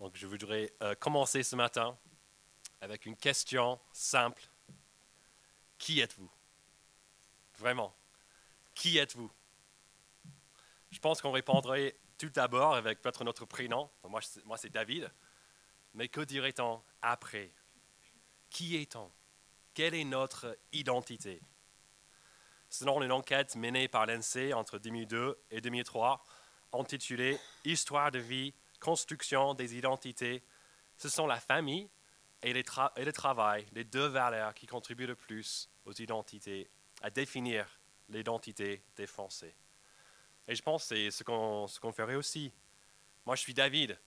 Donc 0.00 0.16
je 0.16 0.26
voudrais 0.26 0.72
euh, 0.82 0.94
commencer 0.94 1.42
ce 1.42 1.54
matin 1.54 1.96
avec 2.80 3.04
une 3.04 3.16
question 3.16 3.78
simple. 3.92 4.42
Qui 5.76 6.00
êtes-vous? 6.00 6.30
Vraiment, 7.58 7.94
qui 8.74 8.96
êtes-vous? 8.96 9.30
Je 10.90 10.98
pense 10.98 11.20
qu'on 11.20 11.32
répondrait 11.32 11.94
tout 12.16 12.30
d'abord 12.30 12.74
avec 12.74 13.02
peut-être 13.02 13.24
notre 13.24 13.44
prénom. 13.44 13.90
Moi, 14.08 14.20
moi 14.46 14.56
c'est 14.56 14.70
David. 14.70 15.12
Mais 15.92 16.08
que 16.08 16.22
dirait-on 16.22 16.82
après? 17.02 17.52
Qui 18.48 18.76
est-on? 18.76 19.12
Quelle 19.74 19.94
est 19.94 20.04
notre 20.04 20.56
identité? 20.72 21.42
Selon 22.70 23.02
une 23.02 23.12
enquête 23.12 23.54
menée 23.54 23.88
par 23.88 24.06
l'ENSEE 24.06 24.54
entre 24.54 24.78
2002 24.78 25.38
et 25.50 25.60
2003, 25.60 26.24
intitulée 26.72 27.38
Histoire 27.64 28.10
de 28.10 28.18
vie 28.18 28.54
construction 28.80 29.54
des 29.54 29.76
identités, 29.76 30.42
ce 30.96 31.08
sont 31.08 31.26
la 31.26 31.38
famille 31.38 31.88
et, 32.42 32.52
le 32.52 33.12
travail, 33.12 33.66
les 33.72 33.84
deux 33.84 34.06
valeurs 34.06 34.54
qui 34.54 34.66
contribuent 34.66 35.06
le 35.06 35.14
plus 35.14 35.68
aux 35.84 35.92
identités, 35.92 36.70
à 37.02 37.10
définir 37.10 37.66
l'identité 38.08 38.82
des 38.96 39.06
Français. 39.06 39.54
Et 40.48 40.54
je 40.54 40.62
pense 40.62 40.88
que 40.88 41.10
c'est 41.10 41.10
ce 41.10 41.22
qu'on 41.22 41.92
ferait 41.92 42.16
aussi. 42.16 42.52
Moi, 43.24 43.36
je 43.36 43.42
suis 43.42 43.54
David, 43.54 43.98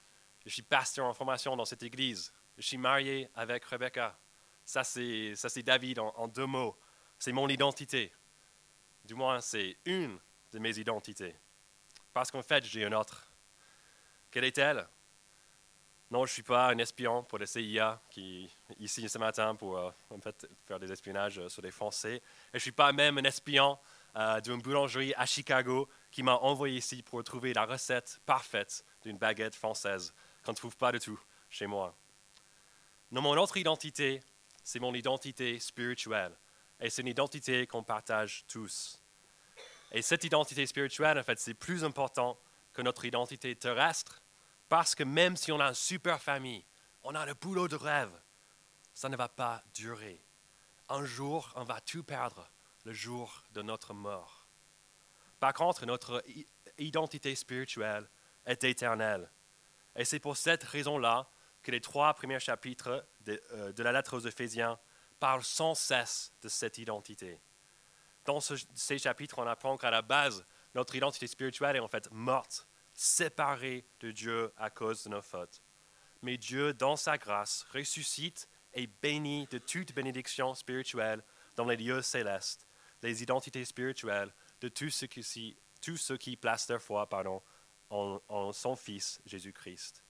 je 0.46 0.50
suis 0.50 0.62
pasteur 0.62 1.06
en 1.06 1.14
formation 1.14 1.56
dans 1.56 1.66
cette 1.66 1.84
église, 1.84 2.34
je 2.58 2.64
suis 2.64 2.78
marié 2.78 3.30
avec 3.36 3.64
Rebecca. 3.66 4.18
Ça, 4.66 4.84
c'est 4.84 5.64
David 5.64 6.00
en, 6.00 6.14
en 6.16 6.28
deux 6.28 6.46
mots. 6.46 6.78
C'est 7.20 7.32
mon 7.32 7.48
identité. 7.48 8.12
Du 9.06 9.16
moins, 9.16 9.42
c'est 9.42 9.78
une 9.86 10.18
de 10.52 10.60
mes 10.60 10.78
identités. 10.78 11.36
Parce 12.14 12.32
qu'en 12.32 12.44
fait, 12.44 12.64
j'ai 12.66 12.84
une 12.84 12.94
autre. 12.94 13.33
Quelle 14.34 14.46
est-elle? 14.46 14.88
Non, 16.10 16.26
je 16.26 16.32
ne 16.32 16.34
suis 16.34 16.42
pas 16.42 16.70
un 16.70 16.78
espion 16.80 17.24
pour 17.24 17.38
le 17.38 17.46
CIA 17.46 18.02
qui 18.10 18.50
est 18.72 18.84
ici 18.84 19.08
ce 19.08 19.20
matin 19.20 19.54
pour 19.54 19.78
euh, 19.78 19.92
en 20.10 20.20
fait, 20.20 20.48
faire 20.66 20.80
des 20.80 20.92
espionnages 20.92 21.38
euh, 21.38 21.50
sur 21.50 21.62
les 21.62 21.70
Français. 21.70 22.16
Et 22.16 22.22
je 22.54 22.58
ne 22.58 22.62
suis 22.62 22.72
pas 22.72 22.92
même 22.92 23.20
un 23.20 23.24
espion 23.26 23.78
euh, 24.16 24.42
d'une 24.42 24.60
boulangerie 24.60 25.14
à 25.18 25.28
Chicago 25.28 25.88
qui 26.10 26.24
m'a 26.24 26.34
envoyé 26.38 26.78
ici 26.78 27.04
pour 27.04 27.24
trouver 27.24 27.54
la 27.54 27.68
recette 27.68 28.20
parfaite 28.26 28.84
d'une 29.04 29.20
baguette 29.20 29.54
française 29.54 30.16
qu'on 30.44 30.54
ne 30.54 30.58
trouve 30.58 30.78
pas 30.78 30.92
du 30.92 31.00
tout 31.00 31.20
chez 31.52 31.68
moi. 31.68 31.96
Non, 33.12 33.22
mon 33.22 33.38
autre 33.38 33.58
identité, 33.58 34.24
c'est 34.64 34.80
mon 34.80 34.96
identité 34.96 35.60
spirituelle. 35.60 36.36
Et 36.80 36.90
c'est 36.90 37.04
une 37.04 37.08
identité 37.08 37.68
qu'on 37.68 37.84
partage 37.84 38.46
tous. 38.48 39.00
Et 39.92 40.02
cette 40.02 40.24
identité 40.24 40.66
spirituelle, 40.66 41.20
en 41.20 41.24
fait, 41.24 41.38
c'est 41.40 41.54
plus 41.54 41.84
important 41.84 42.36
que 42.74 42.82
notre 42.82 43.06
identité 43.06 43.56
terrestre 43.56 44.23
parce 44.74 44.96
que 44.96 45.04
même 45.04 45.38
si 45.38 45.52
on 45.52 45.60
a 45.60 45.68
une 45.68 45.76
super 45.76 46.20
famille, 46.20 46.66
on 47.04 47.14
a 47.14 47.28
le 47.28 47.36
boulot 47.36 47.68
de 47.68 47.76
rêve, 47.76 48.10
ça 48.96 49.08
ne 49.08 49.16
va 49.16 49.30
pas 49.30 49.64
durer. 49.76 50.20
Un 50.90 51.06
jour, 51.06 51.54
on 51.56 51.64
va 51.64 51.80
tout 51.80 52.02
perdre, 52.04 52.50
le 52.84 52.92
jour 52.92 53.44
de 53.52 53.62
notre 53.62 53.94
mort. 53.94 54.48
Par 55.40 55.54
contre, 55.54 55.86
notre 55.86 56.24
identité 56.80 57.36
spirituelle 57.36 58.10
est 58.48 58.64
éternelle. 58.64 59.30
Et 59.96 60.06
c'est 60.06 60.18
pour 60.18 60.38
cette 60.38 60.64
raison-là 60.64 61.30
que 61.62 61.70
les 61.70 61.80
trois 61.80 62.12
premiers 62.16 62.40
chapitres 62.40 63.06
de, 63.20 63.40
euh, 63.52 63.74
la 63.78 63.92
lettre 63.92 64.18
aux 64.18 64.22
Éphésiens 64.22 64.80
parlent 65.20 65.44
sans 65.44 65.76
cesse 65.76 66.34
de 66.42 66.50
cette 66.50 66.80
identité. 66.80 67.40
Dans 68.26 68.40
ces 68.40 68.98
chapitres, 68.98 69.38
on 69.38 69.46
apprend 69.46 69.78
qu'à 69.78 69.92
la 69.92 70.02
base, 70.02 70.44
notre 70.74 70.96
identité 70.96 71.28
spirituelle 71.28 71.76
est 71.76 71.80
en 71.80 71.88
fait 71.88 72.10
morte 72.10 72.68
séparés 72.94 73.86
de 74.00 74.12
Dieu 74.12 74.54
à 74.58 74.70
cause 74.70 75.04
de 75.04 75.10
nos 75.10 75.22
fautes. 75.22 75.62
Mais 76.22 76.38
Dieu, 76.38 76.74
dans 76.74 76.96
sa 76.96 77.18
grâce, 77.18 77.66
ressuscite 77.74 78.48
et 78.74 78.88
bénit 78.88 79.48
de 79.52 79.58
toute 79.58 79.94
bénédiction 79.94 80.54
spirituelle 80.56 81.24
dans 81.56 81.66
les 81.66 81.78
lieux 81.78 82.02
célestes, 82.02 82.68
les 83.02 83.22
identités 83.22 83.66
spirituelles 83.66 84.34
de 84.62 84.70
tous 84.70 84.90
ceux 84.90 85.08
qui, 86.18 86.38
placent 86.38 86.70
leur 86.70 86.82
foi 86.82 87.08
pardon, 87.08 87.42
en, 87.90 88.52
son 88.54 88.76
Fils 88.76 89.22
Jésus-Christ. 89.26 90.04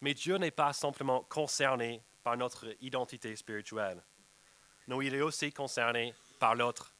Mais 0.00 0.14
Dieu 0.14 0.36
n'est 0.36 0.50
pas 0.50 0.72
simplement 0.72 1.24
concerné 1.24 2.02
par 2.22 2.36
notre 2.36 2.74
identité 2.80 3.34
spirituelle. 3.36 4.02
Non, 4.86 5.02
il 5.02 5.14
est 5.14 5.20
aussi 5.20 5.52
concerné 5.52 6.14
par 6.38 6.54
l'autre. 6.54 6.94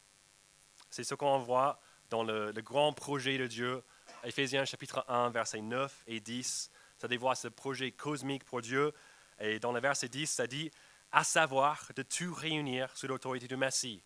C'est 0.91 1.05
ce 1.05 1.15
qu'on 1.15 1.39
voit 1.39 1.81
dans 2.11 2.25
le 2.25 2.53
grand 2.61 2.93
projet 2.93 3.39
de 3.39 3.47
Dieu 3.47 3.83
Éphésiens 4.23 4.67
chapitre 4.67 5.05
1, 5.09 5.31
versets 5.31 5.63
9 5.63 6.05
et 6.07 6.21
10, 6.21 6.71
ça 6.99 7.09
dévoile 7.09 7.37
ce 7.37 7.49
projet 7.49 7.91
cosmique 7.91 8.45
pour 8.45 8.61
Dieu. 8.61 8.93
Et 9.39 9.59
dans 9.59 9.73
le 9.73 9.81
verset 9.81 10.09
10, 10.09 10.27
ça 10.27 10.47
dit, 10.47 10.71
à 11.11 11.25
savoir 11.25 11.89
de 11.97 12.03
tout 12.03 12.35
réunir 12.35 12.95
sous 12.97 13.07
l'autorité 13.07 13.49
du 13.49 13.57
Messie, 13.57 14.03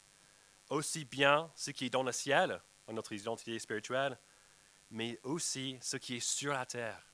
aussi 0.70 1.04
bien 1.04 1.50
ce 1.56 1.72
qui 1.72 1.86
est 1.86 1.90
dans 1.90 2.04
le 2.04 2.12
ciel, 2.12 2.60
notre 2.88 3.12
identité 3.12 3.58
spirituelle, 3.58 4.16
mais 4.90 5.18
aussi 5.24 5.78
ce 5.80 5.96
qui 5.96 6.16
est 6.16 6.20
sur 6.20 6.52
la 6.52 6.64
terre. 6.64 7.12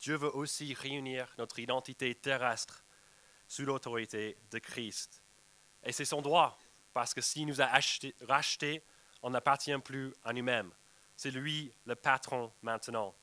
Dieu 0.00 0.16
veut 0.16 0.34
aussi 0.34 0.72
réunir 0.72 1.32
notre 1.36 1.58
identité 1.58 2.14
terrestre 2.14 2.84
sous 3.46 3.66
l'autorité 3.66 4.38
de 4.50 4.58
Christ. 4.58 5.22
Et 5.84 5.92
c'est 5.92 6.06
son 6.06 6.22
droit, 6.22 6.58
parce 6.94 7.12
que 7.12 7.20
s'il 7.20 7.46
nous 7.46 7.60
a 7.60 7.70
rachetés, 8.22 8.82
on 9.22 9.30
n'appartient 9.30 9.76
plus 9.78 10.14
à 10.24 10.32
nous-mêmes. 10.32 10.72
C'est 11.16 11.30
lui 11.30 11.72
le 11.86 11.94
patron 11.94 12.52
maintenant. 12.62 13.14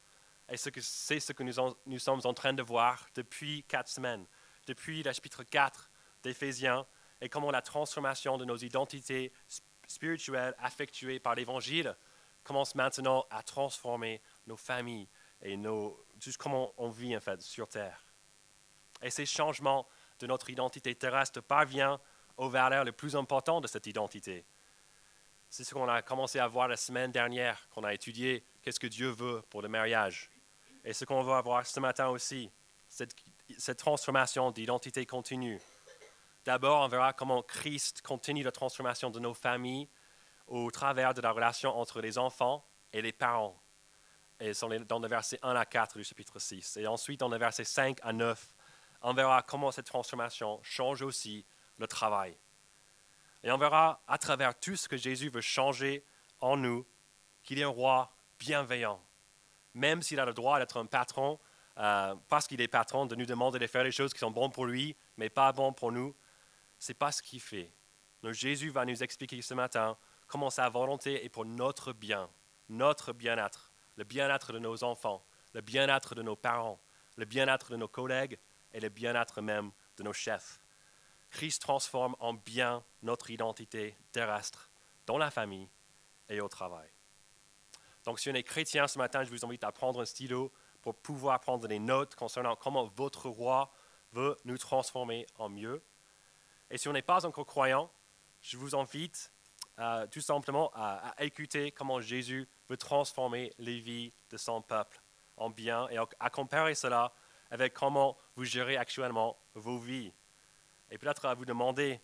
Et 0.50 0.58
c'est 0.58 1.20
ce 1.20 1.32
que 1.32 1.44
nous, 1.44 2.00
sommes 2.00 2.22
en 2.24 2.34
train 2.34 2.54
de 2.54 2.62
voir 2.62 3.08
depuis 3.16 3.64
quatre 3.64 3.88
semaines, 3.88 4.26
depuis 4.68 5.02
le 5.02 5.14
chapitre 5.14 5.44
4 5.44 5.90
d'Éphésiens, 6.24 6.86
et 7.22 7.30
comment 7.30 7.52
la 7.52 7.62
transformation 7.62 8.38
de 8.38 8.46
nos 8.46 8.58
identités 8.58 9.32
spirituelles 9.88 10.56
affectuées 10.60 11.20
par 11.20 11.36
l'Évangile 11.36 11.96
commence 12.44 12.76
maintenant 12.76 13.26
à 13.30 13.44
transformer 13.44 14.22
nos 14.48 14.58
familles 14.58 15.08
et 15.42 15.56
nos, 15.56 16.06
tout 16.20 16.32
comment 16.38 16.74
on 16.78 16.90
vit 16.90 17.16
en 17.16 17.22
fait 17.22 17.42
sur 17.42 17.68
Terre. 17.68 18.04
Et 19.02 19.10
ces 19.10 19.26
changements 19.26 19.88
de 20.20 20.28
notre 20.28 20.50
identité 20.50 20.94
terrestre 20.96 21.42
parviennent 21.42 21.98
aux 22.38 22.50
valeurs 22.50 22.84
les 22.84 22.92
plus 22.92 23.16
importantes 23.16 23.64
de 23.64 23.68
cette 23.68 23.88
identité, 23.88 24.46
c'est 25.52 25.66
ce 25.66 25.74
qu'on 25.74 25.90
a 25.90 26.02
commencé 26.02 26.40
à 26.40 26.48
voir 26.48 26.70
la 26.70 26.78
semaine 26.78 27.12
dernière, 27.12 27.68
qu'on 27.72 27.84
a 27.84 27.94
étudié 27.94 28.46
qu'est-ce 28.62 28.80
que 28.80 28.88
Dieu 28.88 29.10
veut 29.10 29.44
pour 29.50 29.62
le 29.62 29.68
mariage. 29.68 30.32
Et 30.86 30.94
ce 30.94 31.04
qu'on 31.04 31.22
va 31.24 31.42
voir 31.42 31.68
ce 31.68 31.80
matin 31.82 32.08
aussi, 32.08 32.50
cette, 32.88 33.14
cette 33.58 33.78
transformation 33.78 34.52
d'identité 34.52 35.06
continue. 35.06 35.60
D'abord, 36.46 36.86
on 36.86 36.88
verra 36.88 37.12
comment 37.12 37.44
Christ 37.44 38.02
continue 38.02 38.44
la 38.44 38.54
transformation 38.54 39.10
de 39.10 39.20
nos 39.20 39.34
familles 39.34 39.90
au 40.48 40.72
travers 40.72 41.14
de 41.14 41.20
la 41.20 41.32
relation 41.32 41.78
entre 41.78 42.00
les 42.00 42.18
enfants 42.18 42.66
et 42.94 43.02
les 43.02 43.12
parents. 43.12 43.62
Et 44.40 44.54
dans 44.88 45.00
le 45.00 45.08
verset 45.10 45.38
1 45.44 45.54
à 45.54 45.66
4 45.66 45.98
du 45.98 46.06
chapitre 46.06 46.40
6. 46.40 46.78
Et 46.78 46.88
ensuite, 46.88 47.20
dans 47.20 47.30
le 47.30 47.38
verset 47.38 47.66
5 47.66 47.98
à 48.04 48.14
9, 48.14 48.56
on 49.02 49.14
verra 49.14 49.42
comment 49.42 49.72
cette 49.72 49.86
transformation 49.86 50.62
change 50.64 51.02
aussi 51.02 51.46
le 51.78 51.88
travail. 51.88 52.38
Et 53.44 53.52
on 53.52 53.58
verra 53.58 54.02
à 54.08 54.18
travers 54.18 54.58
tout 54.60 54.76
ce 54.76 54.88
que 54.88 54.98
Jésus 54.98 55.30
veut 55.30 55.42
changer 55.42 56.04
en 56.40 56.58
nous 56.58 56.86
qu'il 57.44 57.60
est 57.60 57.64
un 57.64 57.70
roi 57.70 58.14
bienveillant. 58.40 59.02
Même 59.74 60.02
s'il 60.02 60.20
a 60.20 60.26
le 60.26 60.34
droit 60.34 60.60
d'être 60.60 60.78
un 60.78 60.86
patron, 60.86 61.40
euh, 61.78 62.16
parce 62.28 62.48
qu'il 62.48 62.62
est 62.62 62.68
patron, 62.68 63.06
de 63.06 63.16
nous 63.16 63.26
demander 63.26 63.58
de 63.58 63.68
faire 63.68 63.84
les 63.84 63.92
choses 63.92 64.14
qui 64.14 64.20
sont 64.20 64.32
bonnes 64.32 64.52
pour 64.52 64.66
lui, 64.66 64.96
mais 65.18 65.30
pas 65.30 65.52
bonnes 65.52 65.74
pour 65.74 65.92
nous, 65.92 66.16
ce 66.78 66.92
n'est 66.92 66.96
pas 66.96 67.12
ce 67.12 67.22
qu'il 67.22 67.40
fait. 67.40 67.72
Donc 68.22 68.34
Jésus 68.34 68.70
va 68.70 68.86
nous 68.86 69.02
expliquer 69.02 69.42
ce 69.42 69.54
matin 69.54 69.98
comment 70.28 70.50
sa 70.50 70.70
volonté 70.70 71.24
est 71.26 71.30
pour 71.30 71.46
notre 71.46 71.94
bien, 71.94 72.30
notre 72.70 73.14
bien-être, 73.14 73.72
le 73.96 74.04
bien-être 74.04 74.54
de 74.54 74.60
nos 74.60 74.84
enfants, 74.84 75.26
le 75.54 75.62
bien-être 75.62 76.16
de 76.16 76.22
nos 76.22 76.36
parents, 76.36 76.80
le 77.18 77.26
bien-être 77.26 77.72
de 77.72 77.78
nos 77.78 77.88
collègues 77.88 78.38
et 78.74 78.80
le 78.80 78.90
bien-être 78.90 79.42
même 79.42 79.72
de 79.98 80.04
nos 80.04 80.14
chefs. 80.14 80.60
Christ 81.32 81.62
transforme 81.62 82.16
en 82.20 82.34
bien 82.34 82.84
notre 83.02 83.32
identité 83.32 83.98
terrestre 84.12 84.70
dans 85.06 85.18
la 85.18 85.32
famille 85.32 85.70
et 86.30 86.42
au 86.42 86.48
travail. 86.48 86.90
Donc, 88.06 88.20
si 88.20 88.30
on 88.30 88.34
est 88.34 88.44
chrétien 88.44 88.88
ce 88.88 88.98
matin, 88.98 89.24
je 89.24 89.30
vous 89.30 89.46
invite 89.46 89.64
à 89.64 89.72
prendre 89.72 90.02
un 90.02 90.06
stylo 90.06 90.52
pour 90.82 90.96
pouvoir 90.96 91.40
prendre 91.40 91.68
des 91.68 91.80
notes 91.80 92.16
concernant 92.16 92.56
comment 92.56 92.86
votre 92.96 93.30
roi 93.30 93.72
veut 94.12 94.38
nous 94.46 94.58
transformer 94.58 95.26
en 95.38 95.50
mieux. 95.50 95.82
Et 96.70 96.78
si 96.78 96.88
on 96.88 96.94
n'est 96.94 97.02
pas 97.02 97.26
encore 97.26 97.46
croyant, 97.46 97.92
je 98.42 98.58
vous 98.58 98.76
invite 98.76 99.32
euh, 99.80 100.08
tout 100.08 100.22
simplement 100.22 100.72
à, 100.74 101.14
écouter 101.20 101.72
comment 101.72 102.02
Jésus 102.02 102.48
veut 102.70 102.78
transformer 102.78 103.54
les 103.58 103.80
vies 103.80 104.14
de 104.30 104.38
son 104.38 104.62
peuple 104.62 105.02
en 105.38 105.50
bien 105.50 105.88
et 105.90 105.98
à 106.20 106.30
comparer 106.30 106.76
cela 106.76 107.14
avec 107.52 107.74
comment 107.74 108.18
vous 108.36 108.46
gérez 108.46 108.78
actuellement 108.78 109.38
vos 109.54 109.78
vies. 109.78 110.14
Et 110.92 110.98
peut-être 110.98 111.26
à 111.26 111.34
vous 111.34 111.46
demander 111.46 112.00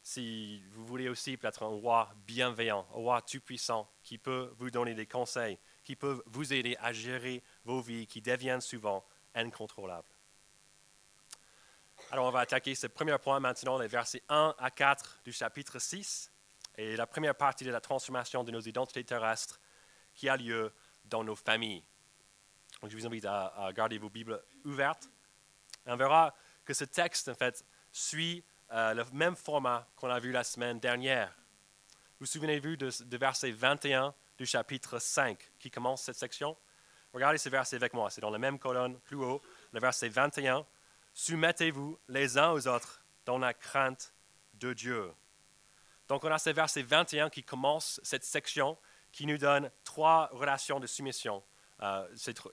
si 0.00 0.62
vous 0.70 0.86
voulez 0.86 1.08
aussi 1.08 1.36
peut-être 1.36 1.64
un 1.64 1.66
roi 1.66 2.14
bienveillant, 2.26 2.86
un 2.90 2.94
roi 2.94 3.22
tout-puissant 3.22 3.90
qui 4.04 4.18
peut 4.18 4.54
vous 4.56 4.70
donner 4.70 4.94
des 4.94 5.06
conseils, 5.06 5.58
qui 5.82 5.96
peut 5.96 6.22
vous 6.26 6.52
aider 6.52 6.76
à 6.80 6.92
gérer 6.92 7.42
vos 7.64 7.80
vies 7.80 8.06
qui 8.06 8.22
deviennent 8.22 8.60
souvent 8.60 9.04
incontrôlable. 9.34 10.08
Alors 12.12 12.26
on 12.26 12.30
va 12.30 12.40
attaquer 12.40 12.76
ce 12.76 12.86
premier 12.86 13.18
point 13.18 13.40
maintenant, 13.40 13.78
les 13.78 13.88
versets 13.88 14.22
1 14.28 14.54
à 14.56 14.70
4 14.70 15.22
du 15.24 15.32
chapitre 15.32 15.80
6, 15.80 16.30
et 16.78 16.94
la 16.94 17.06
première 17.06 17.34
partie 17.34 17.64
de 17.64 17.72
la 17.72 17.80
transformation 17.80 18.44
de 18.44 18.52
nos 18.52 18.60
identités 18.60 19.02
terrestres 19.02 19.60
qui 20.14 20.28
a 20.28 20.36
lieu 20.36 20.72
dans 21.06 21.24
nos 21.24 21.34
familles. 21.34 21.82
Donc 22.80 22.90
je 22.90 22.96
vous 22.96 23.06
invite 23.06 23.24
à, 23.24 23.70
garder 23.74 23.98
vos 23.98 24.10
Bibles 24.10 24.40
ouvertes. 24.64 25.10
on 25.86 25.96
verra 25.96 26.32
que 26.64 26.74
ce 26.74 26.84
texte, 26.84 27.28
en 27.28 27.34
fait, 27.34 27.64
suit 27.96 28.44
euh, 28.72 28.92
le 28.94 29.04
même 29.12 29.36
format 29.36 29.88
qu'on 29.96 30.10
a 30.10 30.18
vu 30.18 30.30
la 30.30 30.44
semaine 30.44 30.78
dernière. 30.78 31.34
Vous 32.20 32.26
souvenez-vous 32.26 32.76
de, 32.76 32.90
de 33.04 33.16
verset 33.16 33.50
21 33.50 34.14
du 34.38 34.44
chapitre 34.44 34.98
5 34.98 35.38
qui 35.58 35.70
commence 35.70 36.02
cette 36.02 36.16
section? 36.16 36.56
Regardez 37.14 37.38
ce 37.38 37.48
verset 37.48 37.76
avec 37.76 37.94
moi, 37.94 38.10
c'est 38.10 38.20
dans 38.20 38.30
la 38.30 38.38
même 38.38 38.58
colonne 38.58 38.98
plus 39.00 39.16
haut, 39.16 39.40
le 39.72 39.80
verset 39.80 40.08
21. 40.08 40.66
Soumettez-vous 41.14 41.98
les 42.08 42.36
uns 42.36 42.50
aux 42.50 42.68
autres 42.68 43.02
dans 43.24 43.38
la 43.38 43.54
crainte 43.54 44.12
de 44.54 44.74
Dieu. 44.74 45.10
Donc 46.08 46.24
on 46.24 46.30
a 46.30 46.38
ce 46.38 46.50
verset 46.50 46.82
21 46.82 47.30
qui 47.30 47.42
commence 47.42 47.98
cette 48.04 48.24
section 48.24 48.76
qui 49.10 49.26
nous 49.26 49.38
donne 49.38 49.70
trois 49.84 50.28
relations 50.32 50.80
de 50.80 50.86
soumission. 50.86 51.42
Euh, 51.80 52.06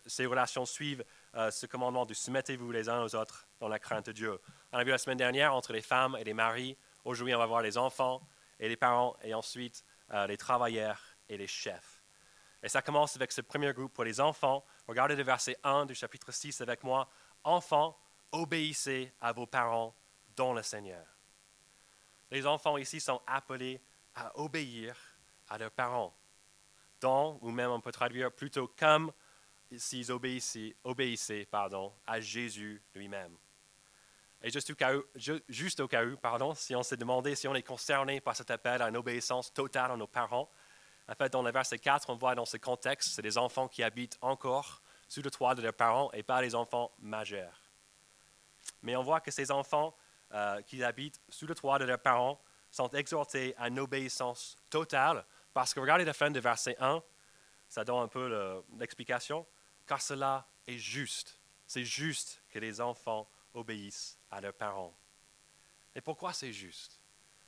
ces, 0.05 0.25
relations 0.25 0.65
suivent 0.65 1.03
euh, 1.35 1.51
ce 1.51 1.65
commandement 1.65 2.05
de 2.05 2.13
soumettez-vous 2.13 2.71
les 2.71 2.89
uns 2.89 3.01
aux 3.01 3.15
autres 3.15 3.47
dans 3.59 3.67
la 3.67 3.79
crainte 3.79 4.07
de 4.07 4.11
Dieu. 4.11 4.39
On 4.71 4.77
a 4.77 4.83
vu 4.83 4.91
la 4.91 4.97
semaine 4.97 5.17
dernière 5.17 5.53
entre 5.53 5.73
les 5.73 5.81
femmes 5.81 6.15
et 6.19 6.23
les 6.23 6.33
maris. 6.33 6.77
Aujourd'hui, 7.05 7.33
on 7.33 7.39
va 7.39 7.45
voir 7.45 7.61
les 7.61 7.77
enfants 7.77 8.27
et 8.59 8.69
les 8.69 8.77
parents 8.77 9.15
et 9.23 9.33
ensuite 9.33 9.83
euh, 10.11 10.27
les 10.27 10.37
travailleurs 10.37 11.01
et 11.29 11.37
les 11.37 11.47
chefs. 11.47 12.03
Et 12.61 12.69
ça 12.69 12.81
commence 12.81 13.15
avec 13.15 13.31
ce 13.31 13.41
premier 13.41 13.73
groupe 13.73 13.93
pour 13.93 14.03
les 14.03 14.21
enfants. 14.21 14.63
Regardez 14.87 15.15
le 15.15 15.23
verset 15.23 15.57
1 15.63 15.85
du 15.85 15.95
chapitre 15.95 16.31
6 16.31 16.61
avec 16.61 16.83
moi. 16.83 17.09
Enfants, 17.43 17.97
obéissez 18.31 19.11
à 19.19 19.33
vos 19.33 19.45
parents 19.45 19.95
dans 20.35 20.53
le 20.53 20.63
Seigneur. 20.63 21.05
Les 22.31 22.47
enfants 22.47 22.77
ici 22.77 22.99
sont 22.99 23.21
appelés 23.27 23.81
à 24.15 24.37
obéir 24.39 24.95
à 25.49 25.57
leurs 25.57 25.71
parents 25.71 26.15
ou 27.41 27.51
même 27.51 27.71
on 27.71 27.81
peut 27.81 27.91
traduire 27.91 28.31
plutôt 28.31 28.71
comme 28.77 29.11
s'ils 29.77 30.11
obéissaient, 30.11 30.75
obéissaient 30.83 31.45
pardon, 31.49 31.93
à 32.05 32.19
Jésus 32.19 32.81
lui-même. 32.95 33.35
Et 34.41 34.49
juste 34.49 35.79
au 35.79 35.87
cas 35.87 36.03
où, 36.05 36.17
pardon, 36.17 36.53
si 36.53 36.75
on 36.75 36.83
s'est 36.83 36.97
demandé 36.97 37.33
si 37.33 37.47
on 37.47 37.55
est 37.55 37.63
concerné 37.63 38.19
par 38.19 38.35
cet 38.35 38.51
appel 38.51 38.81
à 38.81 38.89
une 38.89 38.97
obéissance 38.97 39.53
totale 39.53 39.91
à 39.91 39.95
nos 39.95 40.07
parents, 40.07 40.49
en 41.07 41.15
fait, 41.15 41.31
dans 41.31 41.41
le 41.41 41.51
verset 41.51 41.79
4, 41.79 42.09
on 42.09 42.15
voit 42.15 42.35
dans 42.35 42.45
ce 42.45 42.57
contexte, 42.57 43.09
c'est 43.13 43.21
des 43.21 43.37
enfants 43.37 43.67
qui 43.67 43.83
habitent 43.83 44.17
encore 44.21 44.81
sous 45.07 45.21
le 45.21 45.31
toit 45.31 45.55
de 45.55 45.61
leurs 45.61 45.73
parents 45.73 46.11
et 46.13 46.23
pas 46.23 46.41
les 46.41 46.55
enfants 46.55 46.91
majeurs. 46.99 47.61
Mais 48.81 48.95
on 48.95 49.03
voit 49.03 49.19
que 49.21 49.31
ces 49.31 49.51
enfants 49.51 49.95
euh, 50.33 50.61
qui 50.61 50.83
habitent 50.83 51.21
sous 51.29 51.45
le 51.45 51.55
toit 51.55 51.79
de 51.79 51.85
leurs 51.85 51.99
parents 51.99 52.41
sont 52.71 52.89
exhortés 52.89 53.53
à 53.57 53.67
une 53.67 53.79
obéissance 53.79 54.57
totale 54.69 55.25
parce 55.53 55.73
que 55.73 55.79
regardez 55.79 56.05
la 56.05 56.13
fin 56.13 56.31
du 56.31 56.39
verset 56.39 56.75
1, 56.79 57.01
ça 57.67 57.83
donne 57.83 57.99
un 57.99 58.07
peu 58.07 58.63
l'explication, 58.77 59.45
car 59.85 60.01
cela 60.01 60.47
est 60.67 60.77
juste. 60.77 61.39
C'est 61.67 61.85
juste 61.85 62.41
que 62.49 62.59
les 62.59 62.81
enfants 62.81 63.29
obéissent 63.53 64.17
à 64.31 64.41
leurs 64.41 64.53
parents. 64.53 64.95
Et 65.95 66.01
pourquoi 66.01 66.33
c'est 66.33 66.53
juste? 66.53 67.01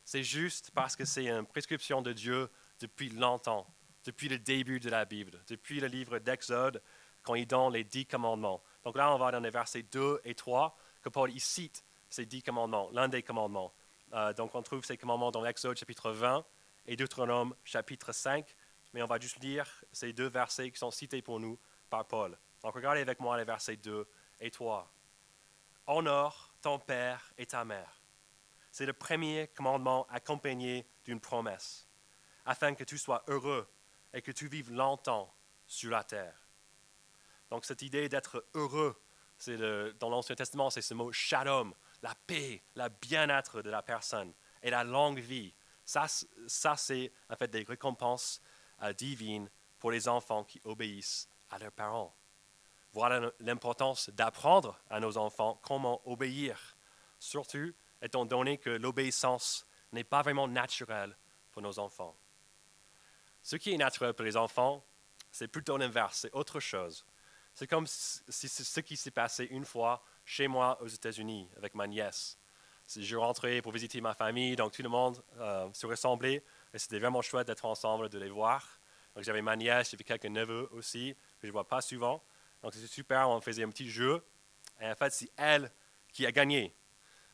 C'est 0.04 0.24
juste 0.24 0.72
parce 0.72 0.96
que 0.96 1.06
c'est 1.06 1.28
une 1.28 1.46
prescription 1.46 2.02
de 2.02 2.14
Dieu 2.14 2.50
depuis 2.80 3.10
longtemps, 3.10 3.68
depuis 4.04 4.30
le 4.30 4.38
début 4.38 4.80
de 4.80 4.90
la 4.90 5.06
Bible, 5.06 5.42
depuis 5.48 5.80
le 5.80 5.88
livre 5.88 6.20
d'Exode, 6.20 6.82
quand 7.24 7.36
il 7.36 7.48
donne 7.48 7.74
les 7.74 7.84
dix 7.84 8.06
commandements. 8.06 8.62
Donc 8.84 8.96
là, 8.96 9.14
on 9.14 9.18
va 9.18 9.32
dans 9.32 9.40
les 9.40 9.50
versets 9.50 9.82
2 9.82 10.22
et 10.24 10.36
3, 10.36 10.78
que 11.02 11.10
Paul 11.10 11.32
y 11.32 11.40
cite 11.40 11.84
ces 12.08 12.26
dix 12.26 12.44
commandements, 12.44 12.90
l'un 12.94 13.08
des 13.08 13.24
commandements. 13.24 13.74
Euh, 14.14 14.32
donc 14.34 14.54
on 14.54 14.62
trouve 14.62 14.86
ces 14.86 14.96
commandements 14.96 15.32
dans 15.32 15.42
l'Exode 15.42 15.78
chapitre 15.78 16.12
20, 16.12 16.46
et 16.88 16.96
Deutéronome 16.96 17.56
chapitre 17.64 18.12
5, 18.14 18.56
mais 18.96 19.02
on 19.02 19.08
va 19.08 19.20
juste 19.20 19.44
lire 19.44 19.68
ces 19.92 20.14
deux 20.14 20.30
versets 20.30 20.72
qui 20.72 20.80
sont 20.80 20.90
cités 20.90 21.22
pour 21.22 21.42
nous 21.42 21.60
par 21.90 22.08
Paul. 22.08 22.38
Donc 22.64 22.74
regardez 22.74 23.02
avec 23.02 23.20
moi 23.20 23.38
les 23.38 23.44
versets 23.44 23.76
2 23.76 24.08
et 24.40 24.50
3. 24.50 24.90
Honore 25.88 26.56
ton 26.62 26.80
père 26.80 27.34
et 27.38 27.46
ta 27.46 27.66
mère. 27.66 28.02
C'est 28.72 28.86
le 28.86 28.94
premier 28.94 29.50
commandement 29.50 30.08
accompagné 30.10 30.88
d'une 31.04 31.20
promesse, 31.20 31.90
afin 32.46 32.74
que 32.74 32.86
tu 32.86 32.98
sois 32.98 33.26
heureux 33.28 33.70
et 34.14 34.22
que 34.22 34.32
tu 34.32 34.48
vives 34.48 34.72
longtemps 34.72 35.36
sur 35.68 35.92
la 35.92 36.06
terre. 36.06 36.48
Donc 37.50 37.66
cette 37.66 37.82
idée 37.82 38.08
d'être 38.08 38.46
heureux, 38.54 38.98
c'est 39.38 39.58
dans 40.00 40.10
l'Ancien 40.10 40.38
Testament, 40.38 40.70
c'est 40.70 40.82
ce 40.82 40.94
mot 40.94 41.12
shalom, 41.12 41.76
la 42.02 42.16
paix, 42.28 42.64
la 42.76 42.88
bien-être 42.88 43.62
de 43.62 43.70
la 43.70 43.84
personne 43.84 44.34
et 44.64 44.70
la 44.70 44.86
longue 44.86 45.20
vie. 45.20 45.54
Ça, 45.84 46.08
c'est 46.08 47.12
en 47.30 47.36
fait 47.36 47.50
des 47.50 47.64
récompenses 47.64 48.42
divines 48.98 49.50
pour 49.80 49.92
les 49.92 50.08
enfants 50.08 50.44
qui 50.44 50.62
obéissent 50.64 51.30
à 51.50 51.60
leurs 51.60 51.72
parents. 51.72 52.16
Voilà 52.94 53.32
l'importance 53.40 54.10
d'apprendre 54.10 54.80
à 54.90 55.00
nos 55.00 55.18
enfants 55.18 55.60
comment 55.64 56.02
obéir, 56.10 56.78
surtout 57.20 57.74
étant 58.02 58.26
donné 58.26 58.58
que 58.58 58.70
l'obéissance 58.70 59.66
n'est 59.92 60.04
pas 60.04 60.22
vraiment 60.22 60.48
naturelle 60.48 61.18
pour 61.52 61.62
nos 61.62 61.80
enfants. 61.80 62.16
Ce 63.42 63.56
qui 63.56 63.74
est 63.74 63.78
naturel 63.78 64.14
pour 64.14 64.26
les 64.26 64.38
enfants, 64.38 64.84
c'est 65.32 65.48
plutôt 65.48 65.78
l'inverse, 65.78 66.20
c'est 66.22 66.34
autre 66.34 66.60
chose. 66.60 67.06
C'est 67.54 67.68
comme 67.68 67.88
si 67.88 68.50
ce 68.50 68.80
qui 68.80 68.98
s'est 68.98 69.12
passé 69.12 69.46
une 69.50 69.66
fois 69.66 70.04
chez 70.26 70.48
moi 70.48 70.82
aux 70.82 70.88
États-Unis 70.88 71.50
avec 71.58 71.76
ma 71.76 71.88
nièce 71.88 72.38
je 72.88 73.16
rentrais 73.16 73.62
pour 73.62 73.72
visiter 73.72 74.02
ma 74.02 74.14
famille, 74.14 74.56
donc 74.56 74.74
tout 74.74 74.84
le 74.84 74.90
monde 74.90 75.22
euh, 75.38 75.68
se 75.74 75.86
ressemblait. 75.86 76.44
Et 76.76 76.78
c'était 76.78 77.00
vraiment 77.00 77.22
chouette 77.22 77.48
d'être 77.48 77.64
ensemble, 77.64 78.10
de 78.10 78.20
les 78.20 78.30
voir. 78.30 78.82
Donc 79.16 79.24
j'avais 79.24 79.42
ma 79.42 79.56
nièce, 79.56 79.92
j'avais 79.92 80.04
quelques 80.04 80.26
neveux 80.26 80.68
aussi, 80.74 81.16
que 81.40 81.44
je 81.44 81.48
ne 81.48 81.54
vois 81.54 81.66
pas 81.66 81.80
souvent. 81.80 82.22
Donc 82.62 82.74
c'était 82.74 82.88
super, 82.88 83.30
on 83.30 83.40
faisait 83.40 83.64
un 83.64 83.70
petit 83.70 83.90
jeu. 83.90 84.22
Et 84.82 84.86
en 84.86 84.96
fait, 84.96 85.14
c'est 85.14 85.32
elle 85.38 85.72
qui 86.12 86.26
a 86.26 86.34
gagné. 86.34 86.76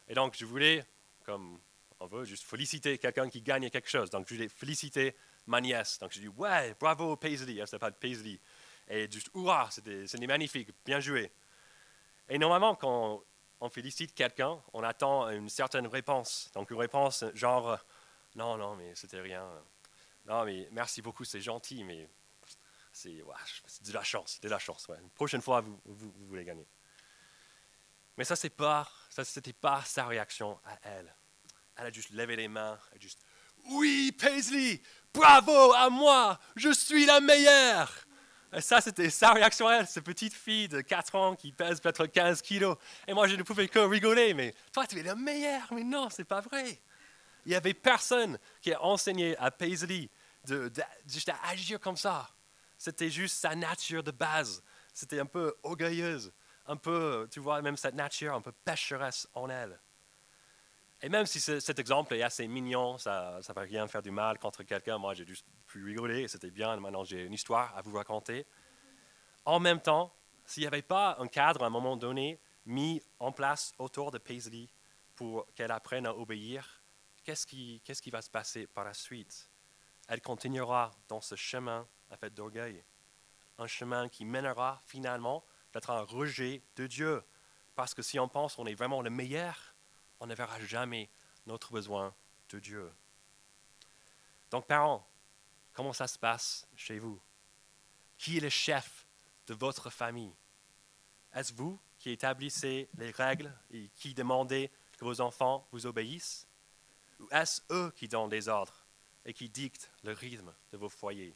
Et 0.08 0.14
donc 0.14 0.36
je 0.38 0.46
voulais, 0.46 0.86
comme 1.26 1.60
on 2.00 2.06
veut, 2.06 2.24
juste 2.24 2.44
féliciter 2.44 3.00
quelqu'un 3.00 3.30
qui 3.30 3.42
gagne 3.42 3.68
quelque 3.72 3.90
chose. 3.90 4.12
Donc 4.12 4.28
je 4.30 4.36
voulais 4.36 4.48
féliciter 4.48 5.16
ma 5.48 5.60
nièce. 5.60 5.98
Donc 5.98 6.12
je 6.12 6.20
dis, 6.20 6.28
ouais, 6.28 6.76
bravo 6.80 7.16
Paisley. 7.16 7.56
Elle 7.56 7.68
s'appelle 7.68 7.94
Paisley. 7.94 8.40
Et 8.88 9.10
juste, 9.10 9.32
hurrah, 9.34 9.70
c'était 9.72 10.28
magnifique, 10.28 10.70
bien 10.86 11.00
joué. 11.00 11.32
Et 12.30 12.38
normalement, 12.38 12.76
quand 12.76 13.24
on 13.60 13.70
félicite 13.70 14.14
quelqu'un, 14.14 14.62
on 14.74 14.84
attend 14.84 15.30
une 15.30 15.50
certaine 15.50 15.88
réponse. 15.88 16.52
Donc 16.54 16.70
une 16.70 16.78
réponse 16.78 17.26
genre 17.34 17.80
non, 18.36 18.58
non, 18.58 18.76
mais 18.76 18.94
c'était 18.96 19.20
rien. 19.20 19.48
Non, 20.26 20.46
mais 20.46 20.68
merci 20.72 21.02
beaucoup, 21.02 21.24
c'est 21.24 21.42
gentil, 21.42 21.84
mais 21.84 22.08
c'est 22.92 23.10
de 23.14 23.94
la 23.94 24.04
chance, 24.04 24.40
de 24.42 24.50
la 24.50 24.60
chance. 24.60 24.88
Ouais. 24.88 24.98
Une 25.02 25.10
prochaine 25.10 25.42
fois, 25.42 25.62
vous, 25.62 26.12
voulez 26.28 26.44
gagner. 26.44 26.68
Mais 28.18 28.24
ça, 28.24 28.36
c'est 28.36 28.50
pas, 28.50 28.90
ça, 29.10 29.24
c'était 29.24 29.54
pas 29.54 29.82
sa 29.84 30.06
réaction 30.06 30.60
à 30.66 30.78
elle. 30.84 31.16
Elle 31.78 31.86
a 31.88 31.92
juste 31.92 32.12
levé 32.12 32.36
les 32.36 32.48
mains, 32.48 32.78
elle 32.92 32.98
a 32.98 33.02
juste 33.02 33.24
oui, 33.70 34.12
Paisley, 34.12 34.82
bravo 35.14 35.74
à 35.74 35.90
moi, 35.90 36.40
je 36.56 36.72
suis 36.74 37.06
la 37.06 37.20
meilleure. 37.20 37.92
Et 38.54 38.62
ça, 38.62 38.82
c'était 38.82 39.10
sa 39.10 39.32
réaction 39.32 39.68
à 39.68 39.76
elle, 39.76 39.88
cette 39.88 40.04
petite 40.04 40.34
fille 40.34 40.68
de 40.68 40.82
4 40.82 41.16
ans 41.16 41.36
qui 41.36 41.52
pèse 41.52 41.80
peut-être 41.80 42.06
15 42.06 42.42
kilos. 42.42 42.76
Et 43.08 43.14
moi, 43.14 43.28
je 43.28 43.36
ne 43.36 43.44
pouvais 43.44 43.68
que 43.68 43.80
rigoler, 43.80 44.34
mais 44.34 44.54
toi, 44.74 44.86
tu 44.86 45.00
es 45.00 45.04
le 45.04 45.16
meilleur. 45.16 45.72
Mais 45.72 45.84
non, 45.84 46.10
c'est 46.10 46.26
pas 46.26 46.42
vrai. 46.42 46.82
Il 47.46 47.50
n'y 47.50 47.56
avait 47.56 47.74
personne 47.74 48.38
qui 48.62 48.74
a 48.74 48.82
enseigné 48.82 49.38
à 49.38 49.52
Paisley 49.52 50.10
de, 50.46 50.72
juste 51.08 51.30
à 51.30 51.38
agir 51.50 51.80
comme 51.80 51.98
ça. 51.98 52.30
C'était 52.78 53.10
juste 53.10 53.38
sa 53.38 53.56
nature 53.56 54.04
de 54.04 54.12
base. 54.12 54.64
C'était 54.94 55.20
un 55.20 55.26
peu 55.26 55.56
orgueilleuse, 55.64 56.34
un 56.66 56.78
peu, 56.78 57.28
tu 57.32 57.40
vois, 57.40 57.62
même 57.62 57.78
cette 57.78 57.96
nature 57.96 58.34
un 58.34 58.42
peu 58.42 58.52
pécheresse 58.52 59.28
en 59.34 59.50
elle. 59.50 59.80
Et 61.04 61.10
même 61.10 61.26
si 61.26 61.40
cet 61.40 61.80
exemple 61.80 62.14
est 62.14 62.22
assez 62.22 62.48
mignon, 62.48 62.98
ça 62.98 63.40
ne 63.48 63.54
va 63.54 63.62
rien 63.62 63.88
faire 63.88 64.04
du 64.04 64.12
mal 64.12 64.38
contre 64.38 64.62
quelqu'un, 64.64 65.00
moi 65.00 65.16
j'ai 65.16 65.26
juste 65.26 65.48
pu 65.66 65.84
rigoler, 65.84 66.28
c'était 66.28 66.52
bien, 66.52 66.76
maintenant 66.80 67.04
j'ai 67.04 67.24
une 67.24 67.34
histoire 67.34 67.76
à 67.76 67.82
vous 67.82 67.96
raconter. 67.96 68.46
En 69.46 69.60
même 69.60 69.82
temps, 69.82 70.14
s'il 70.46 70.62
n'y 70.62 70.68
avait 70.68 70.84
pas 70.84 71.16
un 71.20 71.28
cadre 71.28 71.64
à 71.64 71.68
un 71.68 71.72
moment 71.72 71.98
donné 71.98 72.40
mis 72.66 73.02
en 73.18 73.32
place 73.32 73.74
autour 73.80 74.12
de 74.12 74.20
Paisley 74.20 74.68
pour 75.16 75.48
qu'elle 75.56 75.72
apprenne 75.72 76.06
à 76.06 76.16
obéir, 76.16 76.81
qu'est-ce 77.24 77.46
qui, 77.46 78.10
va 78.12 78.22
se 78.22 78.30
passer 78.30 78.68
par 78.68 78.84
la 78.84 78.94
suite? 78.94 79.50
Elle 80.08 80.22
continuera 80.22 80.92
dans 81.08 81.22
ce 81.22 81.36
chemin 81.36 81.88
à 82.10 82.18
fait 82.18 82.34
d'orgueil, 82.34 82.84
un 83.58 83.68
chemin 83.68 84.10
qui 84.10 84.26
mènera 84.26 84.82
finalement 84.86 85.44
d'être 85.74 85.90
un 85.90 86.02
rejet 86.02 86.62
de 86.76 86.88
Dieu. 86.88 87.24
Parce 87.76 87.94
que 87.94 88.02
si 88.02 88.20
on 88.20 88.28
pense 88.28 88.56
qu'on 88.56 88.66
est 88.66 88.76
vraiment 88.76 89.02
le 89.02 89.10
meilleur, 89.10 89.76
on 90.20 90.28
ne 90.28 90.36
verra 90.36 90.60
jamais 90.62 91.10
notre 91.46 91.72
besoin 91.72 92.14
de 92.50 92.60
Dieu. 92.60 92.92
Donc, 94.50 94.68
parents, 94.68 95.08
comment 95.74 95.94
ça 95.94 96.08
se 96.08 96.20
passe 96.20 96.68
chez 96.76 97.00
vous? 97.00 97.22
Qui 98.18 98.38
est 98.38 98.42
le 98.42 98.50
chef 98.50 99.08
de 99.48 99.54
votre 99.54 99.90
famille? 99.90 100.36
Est-ce 101.34 101.54
vous 101.54 101.80
qui 101.98 102.10
établissaient 102.10 102.90
les 102.98 103.12
règles 103.12 103.54
et 103.72 103.90
qui 103.96 104.14
demandaient 104.14 104.70
que 104.98 105.06
vos 105.06 105.22
enfants 105.22 105.68
vous 105.72 105.86
obéissent? 105.86 106.48
Ou 107.22 107.28
est-ce 107.32 107.62
eux 107.72 107.94
qui 107.96 108.08
donnent 108.08 108.30
des 108.30 108.50
ordres 108.50 108.86
et 109.26 109.34
qui 109.34 109.48
dictent 109.48 109.92
le 110.04 110.12
rythme 110.12 110.54
de 110.72 110.78
vos 110.78 110.90
foyers? 110.90 111.36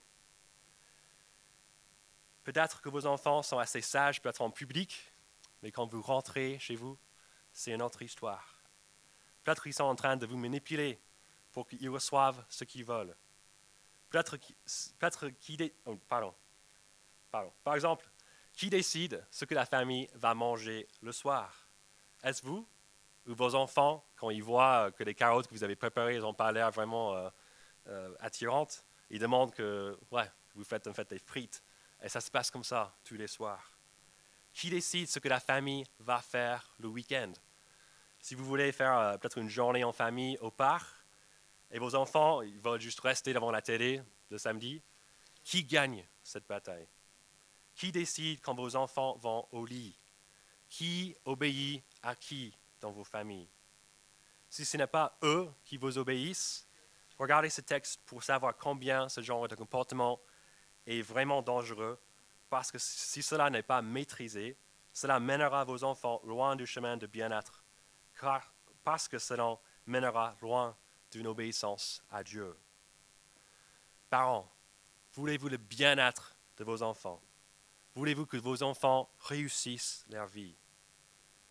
Peut-être 2.44 2.82
que 2.82 2.89
vos 2.89 3.06
enfants 3.06 3.44
sont 3.44 3.60
assez 3.60 3.82
sages 3.82 4.22
pour 4.22 4.30
être 4.30 4.42
en 4.42 4.51
public, 4.51 5.12
mais 5.62 5.72
quand 5.72 5.88
vous 5.88 6.01
rentrez 6.01 6.60
chez 6.60 6.75
vous, 6.75 6.98
c'est 7.54 7.72
une 7.72 7.82
autre 7.82 8.01
histoire. 8.01 8.56
Peut-être 9.44 9.63
qu'ils 9.63 9.74
sont 9.74 9.84
en 9.84 9.96
train 9.96 10.18
de 10.18 10.25
vous 10.25 10.38
manipuler 10.38 11.00
pour 11.54 11.68
qu'ils 11.68 11.89
reçoivent 11.89 12.44
ce 12.50 12.63
qu'ils 12.63 12.84
veulent. 12.84 13.15
Peut-être. 14.10 14.38
Oh. 15.86 16.00
Pardon. 16.08 16.36
Par 17.63 17.75
exemple, 17.75 18.10
qui 18.54 18.70
décide 18.70 19.25
ce 19.30 19.46
que 19.46 19.54
la 19.54 19.65
famille 19.65 20.10
va 20.15 20.34
manger 20.34 20.88
le 21.01 21.12
soir? 21.12 21.68
Est-ce 22.24 22.44
vous 22.44 22.68
ou 23.27 23.34
vos 23.34 23.55
enfants, 23.55 24.05
quand 24.15 24.29
ils 24.29 24.44
voient 24.44 24.91
que 24.91 25.03
les 25.03 25.15
carottes 25.15 25.48
que 25.48 25.53
vous 25.53 25.63
avez 25.63 25.75
préparées 25.75 26.20
n'ont 26.20 26.34
pas 26.34 26.51
l'air 26.51 26.72
vraiment 26.72 27.15
euh, 27.15 27.29
euh, 27.88 28.15
attirantes, 28.20 28.86
ils 29.10 29.20
demandent 29.20 29.53
que 29.53 29.98
ouais, 30.12 30.29
vous 30.53 30.63
faites 30.63 30.88
en 30.88 30.94
fait 30.94 31.10
des 31.10 31.20
frites. 31.20 31.63
Et 32.01 32.10
ça 32.10 32.22
se 32.22 32.29
passe 32.29 32.51
comme 32.51 32.63
ça 32.63 32.96
tous 33.03 33.15
les 33.15 33.27
soirs. 33.27 33.72
Qui 34.53 34.70
décide 34.70 35.08
ce 35.08 35.20
que 35.20 35.27
la 35.27 35.39
famille 35.39 35.86
va 36.00 36.22
faire 36.22 36.74
le 36.79 36.88
week-end? 36.88 37.34
Si 38.20 38.36
vous 38.36 38.46
voulez 38.46 38.72
faire 38.72 38.98
euh, 38.98 39.17
peut-être 39.17 39.38
une 39.38 39.50
journée 39.50 39.84
en 39.84 39.91
famille 39.91 40.38
au 40.39 40.51
parc, 40.51 40.88
et 41.72 41.79
vos 41.79 41.96
enfants 41.96 42.41
ils 42.41 42.60
veulent 42.60 42.79
juste 42.79 43.00
rester 43.00 43.34
devant 43.34 43.51
la 43.51 43.62
télé 43.62 44.01
le 44.29 44.38
samedi, 44.38 44.82
qui 45.44 45.63
gagne 45.63 46.08
cette 46.24 46.48
bataille? 46.48 46.88
Qui 47.75 47.91
décide 47.91 48.39
quand 48.41 48.55
vos 48.55 48.75
enfants 48.75 49.17
vont 49.17 49.48
au 49.51 49.65
lit? 49.65 49.98
Qui 50.70 51.15
obéit 51.25 51.84
à 52.01 52.15
qui? 52.15 52.55
Dans 52.82 52.91
vos 52.91 53.03
familles. 53.03 53.50
Si 54.50 54.65
ce 54.65 54.77
n'est 54.77 54.88
pas 54.88 55.17
eux 55.24 55.51
qui 55.63 55.77
vous 55.77 55.98
obéissent, 55.98 56.67
regardez 57.17 57.50
ce 57.50 57.62
texte 57.62 58.01
pour 58.05 58.24
savoir 58.24 58.55
combien 58.58 59.10
ce 59.10 59.22
genre 59.22 59.48
de 59.48 59.55
comportement 59.55 60.20
est 60.86 61.01
vraiment 61.01 61.41
dangereux, 61.41 62.00
parce 62.50 62.72
que 62.72 62.77
si 62.77 63.24
cela 63.24 63.50
n'est 63.50 63.63
pas 63.63 63.82
maîtrisé, 63.82 64.58
cela 64.94 65.20
mènera 65.20 65.65
vos 65.65 65.84
enfants 65.84 66.22
loin 66.24 66.55
du 66.55 66.65
chemin 66.65 66.96
de 66.96 67.08
bien-être, 67.08 67.65
parce 68.84 69.08
que 69.08 69.20
cela 69.20 69.58
mènera 69.86 70.36
loin 70.41 70.77
d'une 71.12 71.27
obéissance 71.27 72.01
à 72.10 72.24
Dieu. 72.24 72.55
Parents, 74.10 74.50
voulez-vous 75.13 75.50
le 75.50 75.58
bien-être 75.58 76.36
de 76.58 76.63
vos 76.63 76.82
enfants? 76.82 77.22
Voulez-vous 77.96 78.25
que 78.25 78.38
vos 78.38 78.63
enfants 78.63 79.10
réussissent 79.20 80.05
leur 80.10 80.27
vie? 80.27 80.55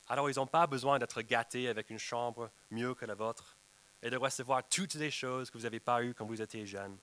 Alors 0.08 0.30
ils 0.30 0.36
n'ont 0.36 0.46
pas 0.46 0.66
besoin 0.66 0.98
d'être 0.98 1.22
gâtés 1.22 1.68
avec 1.68 1.90
une 1.90 1.98
chambre 1.98 2.50
mieux 2.70 2.94
que 2.94 3.06
la 3.06 3.14
vôtre 3.14 3.56
et 4.02 4.10
de 4.10 4.16
recevoir 4.16 4.68
toutes 4.68 4.94
les 4.94 5.10
choses 5.10 5.50
que 5.50 5.56
vous 5.56 5.64
n'avez 5.64 5.80
pas 5.80 6.02
eues 6.02 6.14
quand 6.14 6.26
vous 6.26 6.42
étiez 6.42 6.66
jeune. 6.66 6.98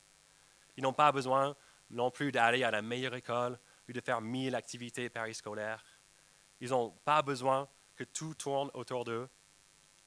Ils 0.77 0.84
n'ont 0.84 0.93
pas 0.93 1.12
besoin 1.12 1.55
non 1.89 2.12
plus 2.12 2.31
d'aller 2.31 2.63
à 2.63 2.72
la 2.72 2.81
meilleure 2.81 3.15
école 3.15 3.60
ou 3.89 3.91
de 3.91 4.01
faire 4.01 4.22
mille 4.22 4.55
activités 4.55 5.10
périscolaires. 5.10 5.84
Ils 6.60 6.70
n'ont 6.70 6.91
pas 7.03 7.22
besoin 7.22 7.67
que 7.96 8.03
tout 8.03 8.36
tourne 8.36 8.70
autour 8.74 9.03
d'eux. 9.03 9.27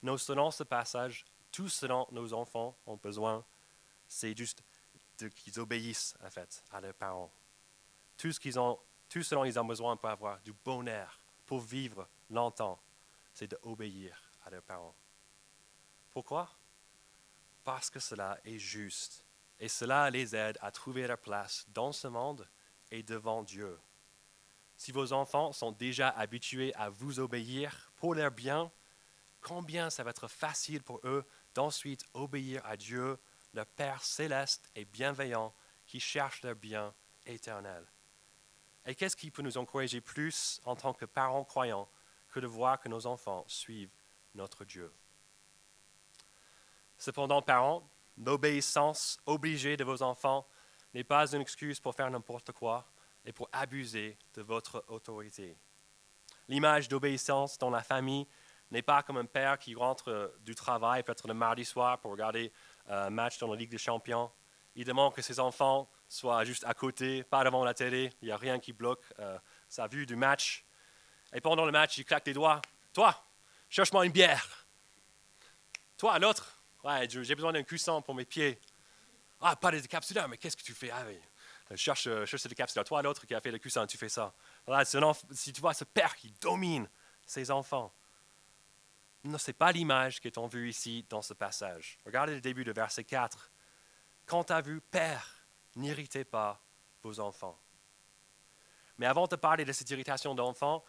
Non, 0.02 0.16
selon 0.16 0.50
ce 0.50 0.62
passage, 0.62 1.24
tout 1.50 1.68
ce 1.68 1.86
dont 1.86 2.06
nos 2.12 2.32
enfants 2.32 2.76
ont 2.86 2.96
besoin, 2.96 3.44
c'est 4.06 4.36
juste 4.36 4.62
qu'ils 5.16 5.58
obéissent 5.58 6.16
en 6.24 6.30
fait 6.30 6.62
à 6.70 6.80
leurs 6.80 6.94
parents. 6.94 7.32
Tout 8.16 8.32
ce 8.32 8.40
qu'ils 8.40 8.58
ont 8.58 8.78
ils 9.16 9.58
ont 9.58 9.64
besoin 9.64 9.96
pour 9.96 10.08
avoir 10.08 10.40
du 10.40 10.52
bonheur, 10.52 11.24
pour 11.46 11.60
vivre 11.60 12.08
longtemps, 12.30 12.80
c'est 13.32 13.50
d'obéir 13.50 14.20
à 14.44 14.50
leurs 14.50 14.62
parents. 14.62 14.94
Pourquoi? 16.12 16.50
Parce 17.64 17.90
que 17.90 18.00
cela 18.00 18.38
est 18.44 18.58
juste. 18.58 19.24
Et 19.58 19.68
cela 19.68 20.10
les 20.10 20.34
aide 20.36 20.58
à 20.60 20.70
trouver 20.70 21.06
leur 21.06 21.18
place 21.18 21.64
dans 21.68 21.92
ce 21.92 22.08
monde 22.08 22.48
et 22.90 23.02
devant 23.02 23.42
Dieu. 23.42 23.78
Si 24.76 24.92
vos 24.92 25.12
enfants 25.12 25.52
sont 25.52 25.72
déjà 25.72 26.08
habitués 26.10 26.74
à 26.74 26.90
vous 26.90 27.20
obéir 27.20 27.92
pour 27.96 28.14
leur 28.14 28.30
bien, 28.30 28.70
combien 29.40 29.90
ça 29.90 30.02
va 30.02 30.10
être 30.10 30.28
facile 30.28 30.82
pour 30.82 31.00
eux 31.04 31.24
d'ensuite 31.54 32.04
obéir 32.14 32.64
à 32.66 32.76
Dieu, 32.76 33.18
leur 33.52 33.66
Père 33.66 34.02
céleste 34.02 34.68
et 34.74 34.84
bienveillant 34.84 35.54
qui 35.86 36.00
cherche 36.00 36.42
leur 36.42 36.56
bien 36.56 36.92
éternel. 37.26 37.84
Et 38.86 38.94
qu'est-ce 38.94 39.16
qui 39.16 39.30
peut 39.30 39.42
nous 39.42 39.56
encourager 39.56 40.00
plus 40.00 40.60
en 40.64 40.76
tant 40.76 40.92
que 40.92 41.04
parents 41.04 41.44
croyants 41.44 41.88
que 42.30 42.40
de 42.40 42.46
voir 42.46 42.80
que 42.80 42.88
nos 42.88 43.06
enfants 43.06 43.44
suivent 43.46 43.94
notre 44.34 44.64
Dieu? 44.64 44.92
Cependant, 46.98 47.42
parents, 47.42 47.88
l'obéissance 48.18 49.18
obligée 49.26 49.76
de 49.76 49.84
vos 49.84 50.02
enfants 50.02 50.46
n'est 50.92 51.04
pas 51.04 51.32
une 51.32 51.40
excuse 51.40 51.80
pour 51.80 51.94
faire 51.94 52.10
n'importe 52.10 52.52
quoi 52.52 52.86
et 53.24 53.32
pour 53.32 53.48
abuser 53.52 54.16
de 54.34 54.42
votre 54.42 54.84
autorité. 54.88 55.56
L'image 56.48 56.88
d'obéissance 56.88 57.58
dans 57.58 57.70
la 57.70 57.82
famille 57.82 58.26
n'est 58.70 58.82
pas 58.82 59.02
comme 59.02 59.16
un 59.16 59.24
père 59.24 59.58
qui 59.58 59.74
rentre 59.74 60.34
du 60.40 60.54
travail, 60.54 61.02
peut-être 61.02 61.28
le 61.28 61.34
mardi 61.34 61.64
soir, 61.64 61.98
pour 62.00 62.10
regarder 62.10 62.52
euh, 62.88 63.06
un 63.06 63.10
match 63.10 63.38
dans 63.38 63.48
la 63.48 63.56
Ligue 63.56 63.70
des 63.70 63.78
Champions. 63.78 64.30
Il 64.74 64.84
demande 64.84 65.14
que 65.14 65.22
ses 65.22 65.40
enfants 65.40 65.88
soit 66.08 66.44
juste 66.44 66.64
à 66.64 66.75
côté, 66.75 67.23
pas 67.25 67.44
devant 67.44 67.64
la 67.64 67.75
télé, 67.75 68.12
il 68.23 68.26
n'y 68.26 68.32
a 68.32 68.37
rien 68.37 68.58
qui 68.58 68.73
bloque 68.73 69.04
euh, 69.18 69.38
sa 69.68 69.87
vue 69.87 70.06
du 70.06 70.16
match. 70.16 70.64
Et 71.32 71.40
pendant 71.40 71.64
le 71.64 71.73
match, 71.73 71.99
il 71.99 72.04
claque 72.04 72.25
des 72.25 72.32
doigts. 72.32 72.62
Toi, 72.92 73.14
cherche-moi 73.68 74.06
une 74.06 74.12
bière. 74.12 74.66
Toi, 75.96 76.18
l'autre, 76.18 76.62
ouais, 76.84 77.08
j'ai 77.08 77.34
besoin 77.34 77.52
d'un 77.52 77.62
cuisson 77.62 78.02
pour 78.02 78.14
mes 78.14 78.25
pieds. 78.25 78.61
Ah, 79.40 79.56
pas 79.56 79.70
de 79.70 79.80
décapsuleur, 79.80 80.28
mais 80.28 80.38
qu'est-ce 80.38 80.56
que 80.56 80.62
tu 80.62 80.75
fais? 80.75 80.90
Ah, 80.90 81.04
oui. 81.06 81.18
cherche, 81.76 82.06
euh, 82.06 82.25
cherche 82.25 82.44
le 82.44 82.50
décapsuleur. 82.50 82.84
Toi, 82.84 83.02
l'autre 83.02 83.26
qui 83.26 83.34
a 83.34 83.40
fait 83.40 83.50
le 83.50 83.58
cuisson, 83.58 83.87
tu 83.87 83.96
fais 83.96 84.08
ça. 84.08 84.34
Voilà, 84.66 84.84
si 84.84 85.52
tu 85.52 85.61
vois 85.61 85.75
ce 85.75 85.84
père 85.84 86.14
qui 86.16 86.32
domine 86.40 86.88
ses 87.26 87.50
enfants, 87.50 87.92
ce 89.25 89.50
n'est 89.50 89.54
pas 89.54 89.73
l'image 89.73 90.20
qui 90.20 90.28
est 90.28 90.38
en 90.38 90.46
vue 90.46 90.68
ici 90.68 91.04
dans 91.08 91.23
ce 91.23 91.34
passage. 91.34 91.99
Regardez 92.04 92.34
le 92.34 92.40
début 92.40 92.64
de 92.64 92.73
verset 92.73 93.04
4. 93.04 93.50
Quand 94.26 94.50
as 94.50 94.61
vu 94.61 94.80
Père, 94.80 95.33
n'irritez 95.76 96.25
pas 96.25 96.61
vos 97.02 97.21
enfants. 97.21 97.59
Mais 98.99 99.07
avant 99.07 99.26
de 99.26 99.37
parler 99.37 99.64
de 99.64 99.73
cette 99.73 99.90
irritation 99.90 100.35
d'enfants, 100.35 100.85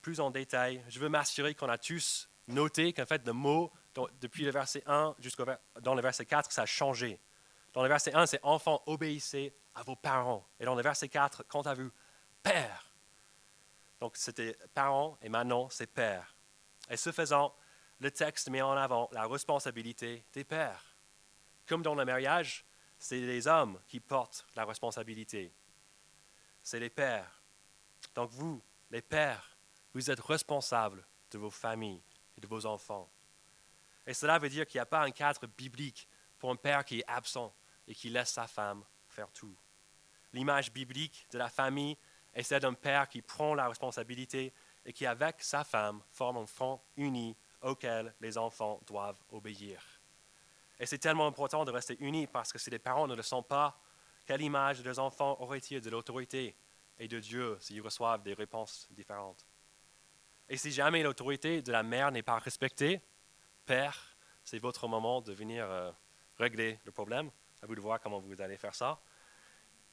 plus 0.00 0.20
en 0.20 0.30
détail, 0.30 0.84
je 0.88 0.98
veux 0.98 1.08
m'assurer 1.08 1.54
qu'on 1.54 1.68
a 1.68 1.78
tous 1.78 2.28
noté 2.48 2.92
qu'en 2.92 3.06
fait, 3.06 3.24
le 3.26 3.32
mot, 3.32 3.72
depuis 4.20 4.44
le 4.44 4.50
verset 4.50 4.82
1 4.86 5.14
jusqu'au 5.18 5.44
dans 5.80 5.94
le 5.94 6.02
verset 6.02 6.26
4, 6.26 6.50
ça 6.50 6.62
a 6.62 6.66
changé. 6.66 7.20
Dans 7.72 7.82
le 7.82 7.88
verset 7.88 8.14
1, 8.14 8.26
c'est 8.26 8.40
enfants, 8.42 8.82
obéissez 8.86 9.54
à 9.74 9.82
vos 9.82 9.96
parents. 9.96 10.46
Et 10.58 10.64
dans 10.64 10.74
le 10.74 10.82
verset 10.82 11.08
4, 11.08 11.44
quand 11.48 11.66
à 11.66 11.74
vu 11.74 11.90
père. 12.42 12.92
Donc 14.00 14.16
c'était 14.16 14.56
parents 14.74 15.16
et 15.22 15.28
maintenant 15.28 15.68
c'est 15.70 15.86
père. 15.86 16.34
Et 16.90 16.96
ce 16.96 17.12
faisant, 17.12 17.54
le 18.00 18.10
texte 18.10 18.50
met 18.50 18.60
en 18.60 18.72
avant 18.72 19.08
la 19.12 19.26
responsabilité 19.26 20.24
des 20.32 20.44
pères. 20.44 20.96
Comme 21.66 21.82
dans 21.82 21.94
le 21.94 22.04
mariage, 22.04 22.66
c'est 23.02 23.18
les 23.18 23.48
hommes 23.48 23.80
qui 23.88 23.98
portent 23.98 24.46
la 24.54 24.64
responsabilité. 24.64 25.52
C'est 26.62 26.78
les 26.78 26.88
pères. 26.88 27.42
Donc 28.14 28.30
vous, 28.30 28.62
les 28.92 29.02
pères, 29.02 29.58
vous 29.92 30.08
êtes 30.08 30.20
responsables 30.20 31.04
de 31.32 31.38
vos 31.38 31.50
familles 31.50 32.00
et 32.36 32.40
de 32.40 32.46
vos 32.46 32.64
enfants. 32.64 33.10
Et 34.06 34.14
cela 34.14 34.38
veut 34.38 34.48
dire 34.48 34.68
qu'il 34.68 34.78
n'y 34.78 34.82
a 34.82 34.86
pas 34.86 35.02
un 35.02 35.10
cadre 35.10 35.48
biblique 35.48 36.08
pour 36.38 36.52
un 36.52 36.56
père 36.56 36.84
qui 36.84 37.00
est 37.00 37.04
absent 37.08 37.52
et 37.88 37.94
qui 37.96 38.08
laisse 38.08 38.30
sa 38.30 38.46
femme 38.46 38.84
faire 39.08 39.32
tout. 39.32 39.56
L'image 40.32 40.72
biblique 40.72 41.26
de 41.32 41.38
la 41.38 41.48
famille 41.48 41.98
est 42.32 42.44
celle 42.44 42.62
d'un 42.62 42.72
père 42.72 43.08
qui 43.08 43.20
prend 43.20 43.56
la 43.56 43.68
responsabilité 43.68 44.54
et 44.84 44.92
qui, 44.92 45.06
avec 45.06 45.42
sa 45.42 45.64
femme, 45.64 46.04
forme 46.12 46.36
un 46.36 46.46
front 46.46 46.80
uni 46.96 47.36
auquel 47.62 48.14
les 48.20 48.38
enfants 48.38 48.80
doivent 48.86 49.22
obéir. 49.30 49.91
Et 50.82 50.86
c'est 50.86 50.98
tellement 50.98 51.28
important 51.28 51.64
de 51.64 51.70
rester 51.70 51.96
unis 52.00 52.26
parce 52.26 52.52
que 52.52 52.58
si 52.58 52.68
les 52.68 52.80
parents 52.80 53.06
ne 53.06 53.14
le 53.14 53.22
sont 53.22 53.44
pas, 53.44 53.80
quelle 54.26 54.42
image 54.42 54.80
de 54.80 54.82
leurs 54.82 54.98
enfants 54.98 55.40
auraient-ils 55.40 55.80
de 55.80 55.88
l'autorité 55.88 56.56
et 56.98 57.06
de 57.06 57.20
Dieu 57.20 57.56
s'ils 57.60 57.80
reçoivent 57.80 58.24
des 58.24 58.34
réponses 58.34 58.88
différentes 58.90 59.46
Et 60.48 60.56
si 60.56 60.72
jamais 60.72 61.04
l'autorité 61.04 61.62
de 61.62 61.70
la 61.70 61.84
mère 61.84 62.10
n'est 62.10 62.24
pas 62.24 62.40
respectée, 62.40 63.00
Père, 63.64 64.16
c'est 64.42 64.58
votre 64.58 64.88
moment 64.88 65.20
de 65.20 65.32
venir 65.32 65.70
euh, 65.70 65.92
régler 66.36 66.80
le 66.84 66.90
problème. 66.90 67.30
À 67.62 67.66
vous 67.66 67.76
de 67.76 67.80
voir 67.80 68.00
comment 68.00 68.18
vous 68.18 68.42
allez 68.42 68.56
faire 68.56 68.74
ça. 68.74 69.00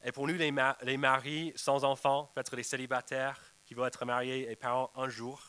Et 0.04 0.12
pour 0.12 0.26
nous, 0.26 0.34
les, 0.34 0.52
les 0.82 0.98
maris 0.98 1.54
sans 1.56 1.84
enfants, 1.84 2.32
peut-être 2.34 2.56
les 2.56 2.64
célibataires 2.64 3.40
qui 3.64 3.76
vont 3.76 3.86
être 3.86 4.06
mariés 4.06 4.52
et 4.52 4.56
parents 4.56 4.90
un 4.96 5.08
jour, 5.08 5.40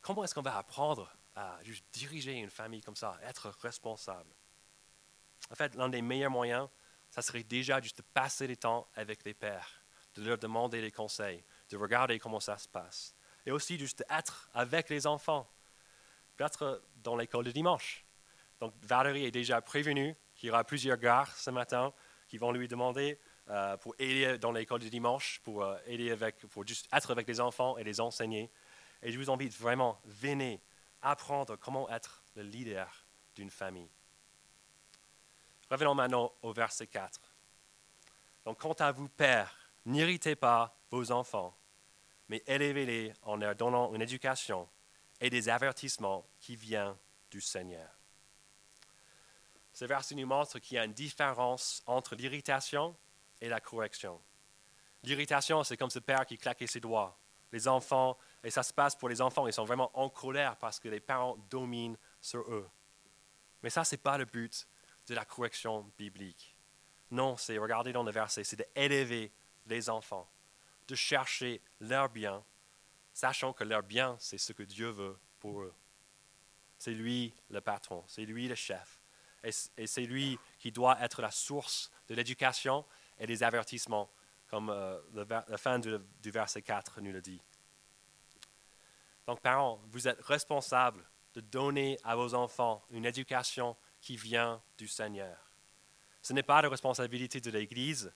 comment 0.00 0.24
est-ce 0.24 0.34
qu'on 0.34 0.40
va 0.40 0.56
apprendre 0.56 1.14
à 1.36 1.58
juste 1.62 1.84
diriger 1.92 2.32
une 2.32 2.48
famille 2.48 2.80
comme 2.80 2.96
ça, 2.96 3.18
être 3.24 3.50
responsable? 3.60 4.34
En 5.50 5.54
fait, 5.54 5.74
l'un 5.74 5.88
des 5.88 6.02
meilleurs 6.02 6.30
moyens, 6.30 6.68
ça 7.10 7.22
serait 7.22 7.42
déjà 7.42 7.80
juste 7.80 7.98
de 7.98 8.02
passer 8.02 8.46
du 8.46 8.56
temps 8.56 8.88
avec 8.94 9.24
les 9.24 9.34
pères, 9.34 9.84
de 10.14 10.24
leur 10.24 10.38
demander 10.38 10.80
des 10.80 10.90
conseils, 10.90 11.44
de 11.70 11.76
regarder 11.76 12.18
comment 12.18 12.40
ça 12.40 12.58
se 12.58 12.68
passe. 12.68 13.14
et 13.46 13.50
aussi 13.50 13.78
juste 13.78 14.02
être 14.08 14.48
avec 14.54 14.88
les 14.88 15.06
enfants, 15.06 15.46
peut-être 16.36 16.82
dans 16.96 17.14
l'école 17.14 17.44
de 17.44 17.50
dimanche. 17.50 18.04
Donc 18.58 18.72
Valérie 18.82 19.26
est 19.26 19.30
déjà 19.30 19.60
prévenue 19.60 20.16
qu'il 20.34 20.48
y 20.48 20.50
aura 20.50 20.64
plusieurs 20.64 20.96
gars 20.96 21.26
ce 21.36 21.50
matin 21.50 21.92
qui 22.26 22.38
vont 22.38 22.52
lui 22.52 22.68
demander 22.68 23.18
euh, 23.50 23.76
pour 23.76 23.94
aider 23.98 24.38
dans 24.38 24.50
l'école 24.50 24.80
du 24.80 24.88
dimanche, 24.88 25.40
pour 25.44 25.62
euh, 25.62 25.76
aider 25.86 26.10
avec, 26.10 26.38
pour 26.46 26.66
juste 26.66 26.88
être 26.92 27.10
avec 27.10 27.28
les 27.28 27.40
enfants 27.40 27.76
et 27.76 27.84
les 27.84 28.00
enseigner. 28.00 28.50
Et 29.02 29.12
je 29.12 29.18
vous 29.18 29.30
invite 29.30 29.52
vraiment, 29.52 30.00
venez 30.04 30.62
apprendre 31.02 31.56
comment 31.56 31.88
être 31.90 32.24
le 32.34 32.42
leader 32.42 33.04
d'une 33.34 33.50
famille. 33.50 33.90
Revenons 35.70 35.94
maintenant 35.94 36.32
au 36.42 36.52
verset 36.52 36.86
4. 36.86 37.20
Donc, 38.44 38.58
quant 38.58 38.74
à 38.74 38.92
vous, 38.92 39.08
pères, 39.08 39.56
n'irritez 39.86 40.36
pas 40.36 40.76
vos 40.90 41.10
enfants, 41.10 41.56
mais 42.28 42.42
élevez-les 42.46 43.12
en 43.22 43.36
leur 43.36 43.54
donnant 43.54 43.92
une 43.94 44.02
éducation 44.02 44.68
et 45.20 45.30
des 45.30 45.48
avertissements 45.48 46.26
qui 46.40 46.56
viennent 46.56 46.96
du 47.30 47.40
Seigneur. 47.40 47.88
Ce 49.72 49.84
verset 49.84 50.14
nous 50.14 50.26
montre 50.26 50.58
qu'il 50.58 50.76
y 50.76 50.78
a 50.78 50.84
une 50.84 50.92
différence 50.92 51.82
entre 51.86 52.14
l'irritation 52.14 52.96
et 53.40 53.48
la 53.48 53.60
correction. 53.60 54.20
L'irritation, 55.02 55.64
c'est 55.64 55.76
comme 55.76 55.90
ce 55.90 55.98
père 55.98 56.24
qui 56.26 56.38
claquait 56.38 56.66
ses 56.66 56.80
doigts. 56.80 57.18
Les 57.52 57.68
enfants, 57.68 58.16
et 58.42 58.50
ça 58.50 58.62
se 58.62 58.72
passe 58.72 58.96
pour 58.96 59.08
les 59.08 59.20
enfants, 59.20 59.46
ils 59.46 59.52
sont 59.52 59.64
vraiment 59.64 59.90
en 59.98 60.08
colère 60.08 60.56
parce 60.56 60.78
que 60.78 60.88
les 60.88 61.00
parents 61.00 61.36
dominent 61.50 61.96
sur 62.20 62.40
eux. 62.52 62.68
Mais 63.62 63.70
ça, 63.70 63.84
ce 63.84 63.94
n'est 63.94 64.00
pas 64.00 64.18
le 64.18 64.24
but 64.24 64.66
de 65.06 65.14
la 65.14 65.24
correction 65.24 65.90
biblique. 65.98 66.56
Non, 67.10 67.36
c'est, 67.36 67.58
regardez 67.58 67.92
dans 67.92 68.02
le 68.02 68.10
verset, 68.10 68.44
c'est 68.44 68.56
d'élever 68.56 69.32
les 69.66 69.88
enfants, 69.88 70.28
de 70.88 70.94
chercher 70.94 71.60
leur 71.80 72.08
bien, 72.08 72.44
sachant 73.12 73.52
que 73.52 73.64
leur 73.64 73.82
bien, 73.82 74.16
c'est 74.18 74.38
ce 74.38 74.52
que 74.52 74.62
Dieu 74.62 74.88
veut 74.88 75.16
pour 75.38 75.62
eux. 75.62 75.74
C'est 76.78 76.92
lui 76.92 77.32
le 77.50 77.60
patron, 77.60 78.04
c'est 78.08 78.24
lui 78.24 78.48
le 78.48 78.54
chef. 78.54 79.00
Et 79.76 79.86
c'est 79.86 80.06
lui 80.06 80.38
qui 80.58 80.72
doit 80.72 80.98
être 81.02 81.20
la 81.20 81.30
source 81.30 81.90
de 82.08 82.14
l'éducation 82.14 82.84
et 83.18 83.26
des 83.26 83.42
avertissements, 83.42 84.10
comme 84.48 84.70
euh, 84.70 84.98
la 85.12 85.58
fin 85.58 85.78
du, 85.78 85.98
du 86.22 86.30
verset 86.30 86.62
4 86.62 87.02
nous 87.02 87.12
le 87.12 87.20
dit. 87.20 87.40
Donc, 89.26 89.40
parents, 89.40 89.80
vous 89.88 90.08
êtes 90.08 90.20
responsables 90.22 91.04
de 91.34 91.40
donner 91.40 91.98
à 92.04 92.16
vos 92.16 92.34
enfants 92.34 92.82
une 92.90 93.04
éducation 93.04 93.76
qui 94.04 94.18
vient 94.18 94.62
du 94.76 94.86
Seigneur. 94.86 95.50
Ce 96.20 96.34
n'est 96.34 96.42
pas 96.42 96.60
la 96.60 96.68
responsabilité 96.68 97.40
de 97.40 97.50
l'Église, 97.50 98.12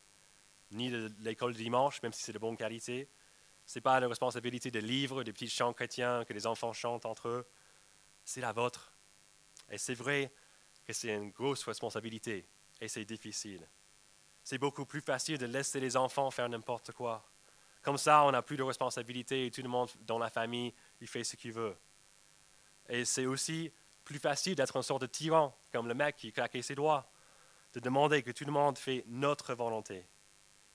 ni 0.70 0.90
de 0.90 1.10
l'école 1.20 1.54
du 1.54 1.62
dimanche, 1.62 2.02
même 2.02 2.12
si 2.12 2.22
c'est 2.22 2.34
de 2.34 2.38
bonne 2.38 2.58
qualité. 2.58 3.08
Ce 3.64 3.78
n'est 3.78 3.82
pas 3.82 3.98
la 3.98 4.06
responsabilité 4.06 4.70
des 4.70 4.82
livres, 4.82 5.24
des 5.24 5.32
petits 5.32 5.48
chants 5.48 5.72
chrétiens 5.72 6.26
que 6.26 6.34
les 6.34 6.46
enfants 6.46 6.74
chantent 6.74 7.06
entre 7.06 7.28
eux. 7.28 7.46
C'est 8.22 8.42
la 8.42 8.52
vôtre. 8.52 8.92
Et 9.70 9.78
c'est 9.78 9.94
vrai 9.94 10.30
que 10.86 10.92
c'est 10.92 11.14
une 11.14 11.30
grosse 11.30 11.64
responsabilité 11.64 12.46
et 12.82 12.88
c'est 12.88 13.06
difficile. 13.06 13.66
C'est 14.44 14.58
beaucoup 14.58 14.84
plus 14.84 15.00
facile 15.00 15.38
de 15.38 15.46
laisser 15.46 15.80
les 15.80 15.96
enfants 15.96 16.30
faire 16.30 16.50
n'importe 16.50 16.92
quoi. 16.92 17.26
Comme 17.80 17.96
ça, 17.96 18.24
on 18.24 18.32
n'a 18.32 18.42
plus 18.42 18.58
de 18.58 18.62
responsabilité 18.62 19.46
et 19.46 19.50
tout 19.50 19.62
le 19.62 19.68
monde 19.70 19.88
dans 20.02 20.18
la 20.18 20.28
famille, 20.28 20.74
il 21.00 21.08
fait 21.08 21.24
ce 21.24 21.36
qu'il 21.36 21.52
veut. 21.52 21.76
Et 22.90 23.06
c'est 23.06 23.24
aussi 23.24 23.72
plus 24.08 24.18
facile 24.18 24.54
d'être 24.54 24.74
une 24.74 24.82
sorte 24.82 25.02
de 25.02 25.06
tyran, 25.06 25.54
comme 25.70 25.86
le 25.86 25.92
mec 25.92 26.16
qui 26.16 26.32
claquait 26.32 26.62
ses 26.62 26.74
doigts, 26.74 27.06
de 27.74 27.80
demander 27.80 28.22
que 28.22 28.30
tout 28.30 28.46
le 28.46 28.52
monde 28.52 28.78
fait 28.78 29.04
notre 29.06 29.54
volonté, 29.54 30.08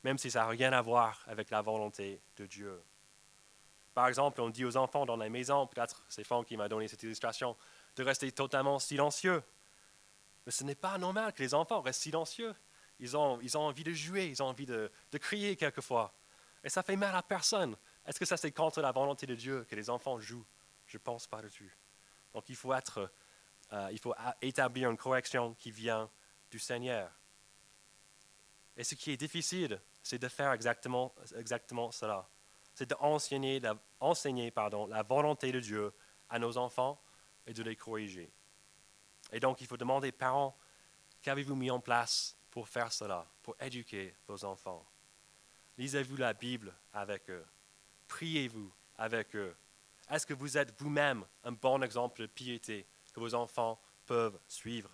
même 0.03 0.19
si 0.19 0.29
ça 0.29 0.41
n'a 0.41 0.47
rien 0.47 0.71
à 0.71 0.81
voir 0.83 1.23
avec 1.25 1.49
la 1.49 1.63
volonté 1.63 2.21
de 2.37 2.45
Dieu. 2.45 2.79
Par 3.95 4.07
exemple, 4.07 4.39
on 4.39 4.49
dit 4.49 4.63
aux 4.63 4.77
enfants 4.77 5.07
dans 5.07 5.17
la 5.17 5.29
maison, 5.29 5.65
peut-être 5.65 6.05
c'est 6.09 6.23
Franck 6.23 6.45
qui 6.45 6.57
m'a 6.57 6.69
donné 6.69 6.87
cette 6.87 7.01
illustration, 7.01 7.57
de 7.95 8.03
rester 8.03 8.31
totalement 8.31 8.77
silencieux. 8.77 9.41
Mais 10.45 10.51
ce 10.51 10.63
n'est 10.63 10.75
pas 10.75 10.99
normal 10.99 11.33
que 11.33 11.41
les 11.41 11.55
enfants 11.55 11.81
restent 11.81 12.01
silencieux. 12.01 12.53
Ils 12.99 13.17
ont, 13.17 13.39
ils 13.41 13.57
ont 13.57 13.61
envie 13.61 13.83
de 13.83 13.93
jouer, 13.93 14.27
ils 14.27 14.43
ont 14.43 14.47
envie 14.47 14.67
de, 14.67 14.91
crier 15.13 15.55
quelquefois. 15.55 16.13
Et 16.63 16.69
ça 16.69 16.83
fait 16.83 16.95
mal 16.95 17.15
à 17.15 17.23
personne. 17.23 17.75
Est-ce 18.05 18.19
que 18.19 18.25
ça 18.25 18.37
c'est 18.37 18.51
contre 18.51 18.79
la 18.79 18.91
volonté 18.91 19.25
de 19.25 19.33
Dieu 19.33 19.65
que 19.67 19.75
les 19.75 19.89
enfants 19.89 20.19
jouent? 20.19 20.45
Je 20.85 20.99
pense 20.99 21.25
pas 21.25 21.41
dessus. 21.41 21.75
Donc 22.33 22.47
il 22.49 22.55
faut, 22.55 22.73
être, 22.73 23.11
euh, 23.73 23.89
il 23.91 23.99
faut 23.99 24.13
établir 24.41 24.89
une 24.89 24.97
correction 24.97 25.55
qui 25.55 25.71
vient 25.71 26.09
du 26.51 26.59
Seigneur. 26.59 27.11
Et 28.77 28.83
ce 28.83 28.95
qui 28.95 29.11
est 29.11 29.17
difficile, 29.17 29.81
c'est 30.01 30.19
de 30.19 30.27
faire 30.27 30.51
exactement, 30.51 31.13
exactement 31.35 31.91
cela. 31.91 32.27
C'est 32.75 32.89
d'enseigner 32.89 33.59
la, 33.59 33.75
pardon, 34.51 34.87
la 34.87 35.03
volonté 35.03 35.51
de 35.51 35.59
Dieu 35.59 35.91
à 36.29 36.39
nos 36.39 36.57
enfants 36.57 37.01
et 37.45 37.53
de 37.53 37.63
les 37.63 37.75
corriger. 37.75 38.31
Et 39.31 39.39
donc 39.39 39.61
il 39.61 39.67
faut 39.67 39.77
demander, 39.77 40.11
parents, 40.11 40.55
qu'avez-vous 41.21 41.55
mis 41.55 41.71
en 41.71 41.79
place 41.79 42.37
pour 42.51 42.67
faire 42.67 42.91
cela, 42.91 43.25
pour 43.41 43.55
éduquer 43.59 44.15
vos 44.27 44.45
enfants? 44.45 44.85
Lisez-vous 45.77 46.17
la 46.17 46.33
Bible 46.33 46.73
avec 46.93 47.29
eux. 47.29 47.45
Priez-vous 48.07 48.71
avec 48.97 49.35
eux. 49.35 49.55
Est-ce 50.09 50.27
que 50.27 50.33
vous 50.33 50.57
êtes 50.57 50.79
vous-même 50.79 51.25
un 51.43 51.51
bon 51.51 51.81
exemple 51.81 52.21
de 52.21 52.27
piété 52.27 52.85
que 53.13 53.19
vos 53.19 53.33
enfants 53.33 53.79
peuvent 54.05 54.39
suivre. 54.47 54.89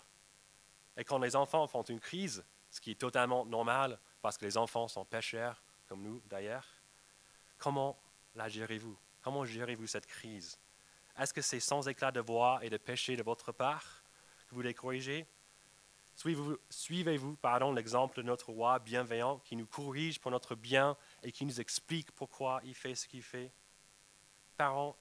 Et 0.96 1.04
quand 1.04 1.18
les 1.18 1.34
enfants 1.34 1.66
font 1.66 1.82
une 1.82 2.00
crise, 2.00 2.44
ce 2.70 2.80
qui 2.80 2.92
est 2.92 3.00
totalement 3.00 3.44
normal 3.44 3.98
parce 4.22 4.36
que 4.36 4.44
les 4.44 4.56
enfants 4.56 4.86
sont 4.86 5.04
pécheurs, 5.04 5.62
comme 5.88 6.02
nous 6.02 6.22
d'ailleurs, 6.26 6.66
comment 7.58 7.98
la 8.34 8.48
gérez-vous? 8.48 8.96
Comment 9.22 9.44
gérez-vous 9.44 9.86
cette 9.86 10.06
crise? 10.06 10.58
Est-ce 11.18 11.34
que 11.34 11.42
c'est 11.42 11.60
sans 11.60 11.88
éclat 11.88 12.12
de 12.12 12.20
voix 12.20 12.60
et 12.62 12.70
de 12.70 12.76
péché 12.76 13.16
de 13.16 13.22
votre 13.22 13.52
part 13.52 14.04
que 14.48 14.54
vous 14.54 14.62
les 14.62 14.74
corrigez? 14.74 15.26
Suivez-vous 16.14 17.36
l'exemple 17.74 18.16
de 18.16 18.22
notre 18.22 18.50
roi 18.50 18.78
bienveillant 18.78 19.38
qui 19.38 19.56
nous 19.56 19.66
corrige 19.66 20.20
pour 20.20 20.30
notre 20.30 20.54
bien 20.54 20.96
et 21.22 21.32
qui 21.32 21.46
nous 21.46 21.60
explique 21.60 22.12
pourquoi 22.12 22.60
il 22.64 22.74
fait 22.74 22.94
ce 22.94 23.08
qu'il 23.08 23.22
fait? 23.22 23.50
Parents, 24.56 24.96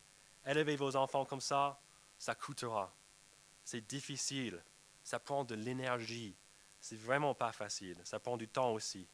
élevez 0.45 0.77
vos 0.77 0.95
enfants 0.95 1.25
comme 1.25 1.41
ça, 1.41 1.79
ça 2.17 2.35
coûtera. 2.35 2.93
C'est 3.69 3.81
difficile, 3.81 4.63
ça 5.03 5.19
prend 5.19 5.43
de 5.43 5.53
l'énergie, 5.53 6.35
c'est 6.79 6.95
vraiment 6.95 7.35
pas 7.35 7.51
facile, 7.51 8.01
ça 8.03 8.19
prend 8.19 8.35
du 8.35 8.47
temps 8.47 8.71
aussi. 8.71 9.07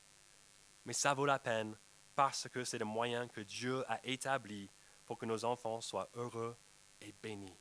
Mais 0.85 0.93
ça 0.93 1.13
vaut 1.13 1.25
la 1.25 1.39
peine 1.39 1.77
parce 2.15 2.47
que 2.47 2.63
c'est 2.63 2.77
le 2.77 2.85
moyen 2.85 3.27
que 3.27 3.41
Dieu 3.41 3.83
a 3.91 3.99
établi 4.05 4.71
pour 5.05 5.17
que 5.17 5.25
nos 5.25 5.43
enfants 5.43 5.81
soient 5.81 6.09
heureux 6.13 6.55
et 7.01 7.13
bénis. 7.21 7.59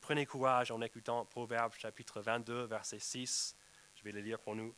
Prenez 0.00 0.26
courage 0.26 0.72
en 0.72 0.80
écoutant 0.80 1.24
Proverbe 1.26 1.74
chapitre 1.74 2.20
22, 2.20 2.64
verset 2.64 2.98
6. 2.98 3.54
Je 3.94 4.02
vais 4.02 4.10
le 4.10 4.20
lire 4.20 4.40
pour 4.40 4.56
nous. 4.56 4.74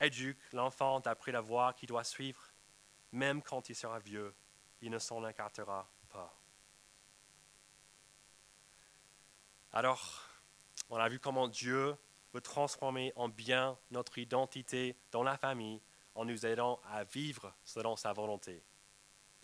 Éduque 0.00 0.42
l'enfant 0.52 0.98
d'après 0.98 1.30
la 1.30 1.40
voie 1.40 1.72
qu'il 1.72 1.88
doit 1.88 2.02
suivre, 2.02 2.52
même 3.12 3.42
quand 3.42 3.68
il 3.68 3.76
sera 3.76 4.00
vieux, 4.00 4.34
il 4.80 4.90
ne 4.90 4.98
s'en 4.98 5.24
écartera 5.24 5.88
pas. 6.08 6.36
Alors, 9.70 10.27
on 10.90 10.96
a 10.96 11.08
vu 11.08 11.18
comment 11.18 11.48
Dieu 11.48 11.96
veut 12.32 12.40
transformer 12.40 13.12
en 13.16 13.28
bien 13.28 13.78
notre 13.90 14.18
identité 14.18 14.96
dans 15.10 15.22
la 15.22 15.36
famille 15.36 15.80
en 16.14 16.24
nous 16.24 16.46
aidant 16.46 16.80
à 16.90 17.04
vivre 17.04 17.54
selon 17.64 17.96
sa 17.96 18.12
volonté. 18.12 18.62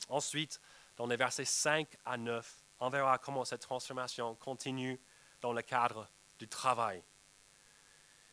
Ensuite, 0.09 0.61
dans 0.97 1.07
les 1.07 1.17
versets 1.17 1.45
5 1.45 1.89
à 2.05 2.17
9, 2.17 2.65
on 2.81 2.89
verra 2.89 3.19
comment 3.19 3.45
cette 3.45 3.63
transformation 3.63 4.35
continue 4.35 5.01
dans 5.41 5.53
le 5.53 5.63
cadre 5.63 6.09
du 6.39 6.49
travail. 6.49 7.03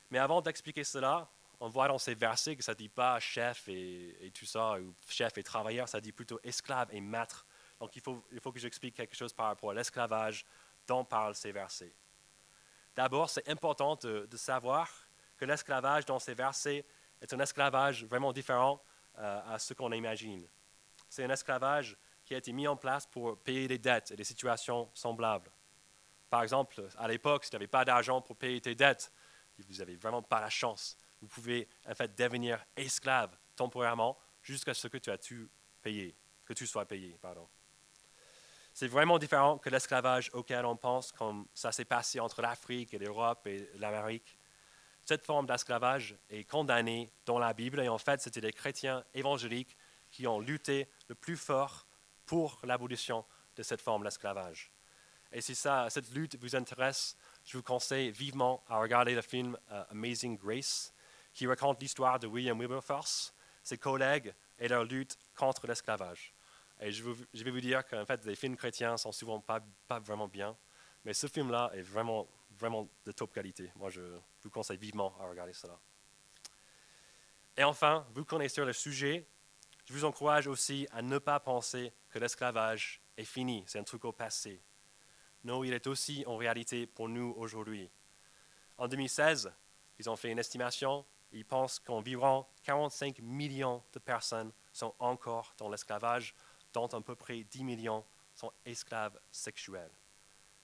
Mais 0.10 0.18
avant 0.18 0.42
d'expliquer 0.42 0.84
cela, 0.84 1.30
on 1.60 1.70
voit 1.70 1.88
dans 1.88 2.00
ces 2.00 2.16
versets 2.16 2.56
que 2.56 2.64
ça 2.64 2.72
ne 2.74 2.78
dit 2.78 2.90
pas 2.90 3.20
chef 3.20 3.68
et, 3.68 4.32
tout 4.34 4.46
ça, 4.46 4.80
ou 4.80 4.94
chef 5.08 5.38
et 5.38 5.44
travailleur, 5.44 5.88
ça 5.88 6.02
dit 6.02 6.12
plutôt 6.12 6.40
esclave 6.44 6.90
et 6.92 7.00
maître. 7.00 7.46
Donc 7.80 7.96
il 7.96 8.02
faut, 8.02 8.24
il 8.32 8.40
faut 8.40 8.52
que 8.52 8.60
j'explique 8.60 8.96
quelque 8.96 9.16
chose 9.16 9.32
par 9.32 9.46
rapport 9.48 9.72
à 9.72 9.74
l'esclavage 9.74 10.46
dont 10.88 11.06
parlent 11.06 11.36
ces 11.36 11.52
versets. 11.52 11.94
D'abord, 12.96 13.30
c'est 13.30 13.48
important 13.50 13.96
de, 13.96 14.28
savoir 14.36 14.90
que 15.38 15.46
l'esclavage 15.46 16.06
dans 16.06 16.20
ces 16.20 16.34
versets 16.34 16.86
est 17.22 17.34
un 17.34 17.40
esclavage 17.40 18.06
vraiment 18.06 18.34
différent 18.34 18.82
euh, 19.18 19.42
à 19.48 19.60
ce 19.60 19.74
qu'on 19.74 19.92
imagine. 19.92 20.48
C'est 21.10 21.24
un 21.24 21.30
esclavage 21.30 21.98
qui 22.26 22.34
a 22.36 22.38
été 22.38 22.52
mis 22.52 22.68
en 22.68 22.76
place 22.76 23.06
pour 23.06 23.38
payer 23.40 23.68
des 23.68 23.78
dettes 23.78 24.12
et 24.12 24.16
des 24.16 24.24
situations 24.24 24.90
semblables. 24.94 25.52
Par 26.30 26.44
exemple, 26.44 26.88
à 26.98 27.08
l'époque, 27.08 27.44
si 27.44 27.50
tu 27.50 27.56
n'avais 27.56 27.68
pas 27.68 27.84
d'argent 27.84 28.22
pour 28.22 28.38
payer 28.38 28.62
tes 28.62 28.76
dettes, 28.76 29.12
vous 29.58 29.78
n'avez 29.78 29.96
vraiment 29.96 30.22
pas 30.22 30.40
la 30.40 30.50
chance. 30.50 30.98
Vous 31.22 31.28
pouvez 31.28 31.68
en 31.86 31.94
fait 31.94 32.18
devenir 32.18 32.64
esclave 32.76 33.38
temporairement 33.56 34.18
jusqu'à 34.42 34.74
ce 34.74 34.88
que 34.88 34.98
tu 34.98 35.12
as 35.12 35.18
tout 35.18 35.50
payé, 35.82 36.16
que 36.46 36.54
tu 36.54 36.66
sois 36.66 36.86
payé. 36.86 37.20
C'est 38.82 38.88
vraiment 38.88 39.20
différent 39.20 39.60
que 39.60 39.70
l'esclavage 39.70 40.32
auquel 40.34 40.66
on 40.66 40.76
pense, 40.76 41.12
comme 41.12 41.46
ça 41.54 41.72
s'est 41.72 41.86
passé 41.86 42.20
entre 42.20 42.42
l'Afrique 42.42 42.96
et 42.96 42.98
l'Europe 42.98 43.46
et 43.46 43.70
l'Amérique. 43.76 44.36
Cette 45.06 45.24
forme 45.24 45.46
d'esclavage 45.46 46.16
est 46.32 46.46
condamnée 46.46 47.12
dans 47.28 47.38
la 47.38 47.54
Bible 47.54 47.80
et 47.80 47.90
en 47.90 48.00
fait, 48.00 48.22
c'était 48.22 48.42
les 48.42 48.52
chrétiens 48.52 49.04
évangéliques 49.14 49.78
qui 50.10 50.26
ont 50.26 50.40
lutté 50.40 50.90
le 51.10 51.14
plus 51.14 51.38
fort 51.38 51.86
pour 52.26 52.60
l'abolition 52.64 53.24
de 53.56 53.62
cette 53.62 53.82
forme 53.82 54.04
d'esclavage. 54.04 54.72
Et 55.32 55.42
si 55.42 55.54
ça, 55.54 55.88
cette 55.92 56.10
lutte 56.10 56.36
vous 56.38 56.56
intéresse, 56.56 57.16
je 57.46 57.58
vous 57.58 57.64
conseille 57.64 58.10
vivement 58.10 58.64
à 58.68 58.80
regarder 58.80 59.14
le 59.14 59.22
film 59.22 59.60
euh, 59.70 59.84
Amazing 59.92 60.40
Grace, 60.40 60.92
qui 61.36 61.46
raconte 61.46 61.80
l'histoire 61.80 62.18
de 62.18 62.26
William 62.26 62.58
Wilberforce, 62.58 63.32
ses 63.62 63.78
collègues 63.78 64.34
et 64.58 64.68
leur 64.68 64.86
lutte 64.86 65.20
contre 65.36 65.68
l'esclavage. 65.68 66.34
Et 66.82 66.92
je, 66.92 67.04
vais 67.04 67.52
vous 67.52 67.62
dire 67.62 67.86
qu'en 67.86 68.06
fait, 68.06 68.26
les 68.26 68.36
films 68.36 68.58
chrétiens 68.58 68.98
sont 68.98 69.12
souvent 69.12 69.40
pas, 69.40 69.60
pas 69.88 70.00
vraiment 70.00 70.28
bien, 70.28 70.58
mais 71.06 71.14
ce 71.14 71.28
film-là 71.28 71.72
est 71.76 71.84
vraiment, 71.84 72.28
vraiment 72.58 72.90
de 73.06 73.12
top 73.12 73.32
qualité. 73.32 73.72
Moi, 73.76 73.92
je 73.92 74.02
vous 74.42 74.50
conseille 74.50 74.78
vivement 74.78 75.16
à 75.20 75.28
regarder 75.28 75.54
cela. 75.54 75.80
Et 77.56 77.64
enfin, 77.64 78.08
vous 78.14 78.26
connaissez 78.26 78.66
le 78.66 78.74
sujet, 78.74 79.28
je 79.86 79.94
vous 79.94 80.06
encourage 80.06 80.48
aussi 80.48 80.88
à 80.92 81.04
ne 81.04 81.20
pas 81.20 81.40
penser 81.40 81.94
que 82.10 82.18
l'esclavage 82.18 83.02
est 83.16 83.26
fini, 83.26 83.64
c'est 83.68 83.78
un 83.78 83.84
truc 83.84 84.06
au 84.06 84.12
passé. 84.12 84.60
Non, 85.44 85.64
il 85.64 85.74
est 85.74 85.86
aussi 85.86 86.24
en 86.26 86.38
réalité 86.38 86.88
pour 86.88 87.10
nous 87.10 87.34
aujourd'hui. 87.38 87.92
En 88.78 88.88
2016, 88.88 89.52
ils 90.00 90.10
ont 90.10 90.16
fait 90.16 90.32
une 90.32 90.40
estimation, 90.40 91.06
ils 91.32 91.46
pensent 91.46 91.80
qu'environ 91.80 92.46
45 92.64 93.20
millions 93.20 93.84
de 93.94 94.00
personnes 94.00 94.52
sont 94.74 94.94
encore 95.00 95.54
dans 95.58 95.70
l'esclavage, 95.70 96.34
dont 96.74 96.88
à 96.88 97.02
peu 97.02 97.16
près 97.16 97.44
10 97.44 97.64
millions 97.64 98.06
sont 98.34 98.52
esclaves 98.66 99.20
sexuels. 99.32 99.92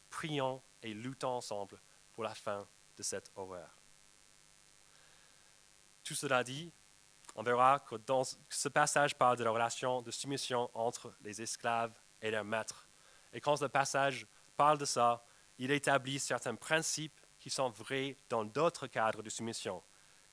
Prions 0.10 0.62
et 0.82 0.94
luttons 0.94 1.38
ensemble 1.38 1.80
pour 2.14 2.24
la 2.24 2.34
fin 2.34 2.68
de 2.96 3.04
cette 3.04 3.32
horreur. 3.36 3.78
Tout 6.04 6.16
cela 6.16 6.44
dit, 6.44 6.72
on 7.36 7.44
verra 7.44 7.80
que 7.80 7.96
dans 7.96 8.24
ce 8.24 8.70
passage 8.70 9.16
parle 9.16 9.38
de 9.38 9.44
la 9.44 9.52
relation 9.52 10.02
de 10.02 10.10
soumission 10.10 10.72
entre 10.74 11.14
les 11.22 11.42
esclaves 11.42 11.94
et 12.22 12.32
leurs 12.32 12.46
maîtres. 12.46 12.88
Et 13.34 13.42
quand 13.42 13.62
le 13.62 13.70
passage 13.70 14.26
parle 14.56 14.78
de 14.78 14.86
ça, 14.86 15.24
il 15.60 15.72
établit 15.72 16.20
certains 16.20 16.56
principes 16.56 17.20
qui 17.40 17.50
sont 17.50 17.70
vrais 17.70 18.18
dans 18.30 18.46
d'autres 18.46 18.88
cadres 18.88 19.22
de 19.22 19.30
soumission, 19.30 19.84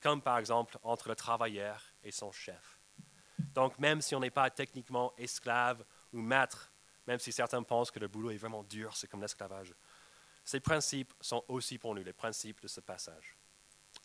comme 0.01 0.23
par 0.23 0.39
exemple 0.39 0.79
entre 0.83 1.09
le 1.09 1.17
travailleur 1.17 1.83
et 2.03 2.11
son 2.11 2.33
chef. 2.33 2.74
Donc 3.55 3.79
même 3.79 4.03
si 4.03 4.15
on 4.15 4.21
n'est 4.21 4.31
pas 4.31 4.51
techniquement 4.51 5.15
esclave 5.17 5.85
ou 6.13 6.21
maître, 6.21 6.73
même 7.07 7.21
si 7.21 7.33
certains 7.33 7.63
pensent 7.63 7.91
que 7.91 8.01
le 8.01 8.09
boulot 8.09 8.31
est 8.31 8.37
vraiment 8.37 8.65
dur, 8.65 8.97
c'est 8.97 9.07
comme 9.07 9.23
l'esclavage, 9.23 9.73
ces 10.45 10.61
principes 10.61 11.15
sont 11.21 11.45
aussi 11.49 11.79
pour 11.79 11.95
nous 11.95 12.03
les 12.03 12.13
principes 12.13 12.61
de 12.61 12.69
ce 12.69 12.81
passage. 12.81 13.37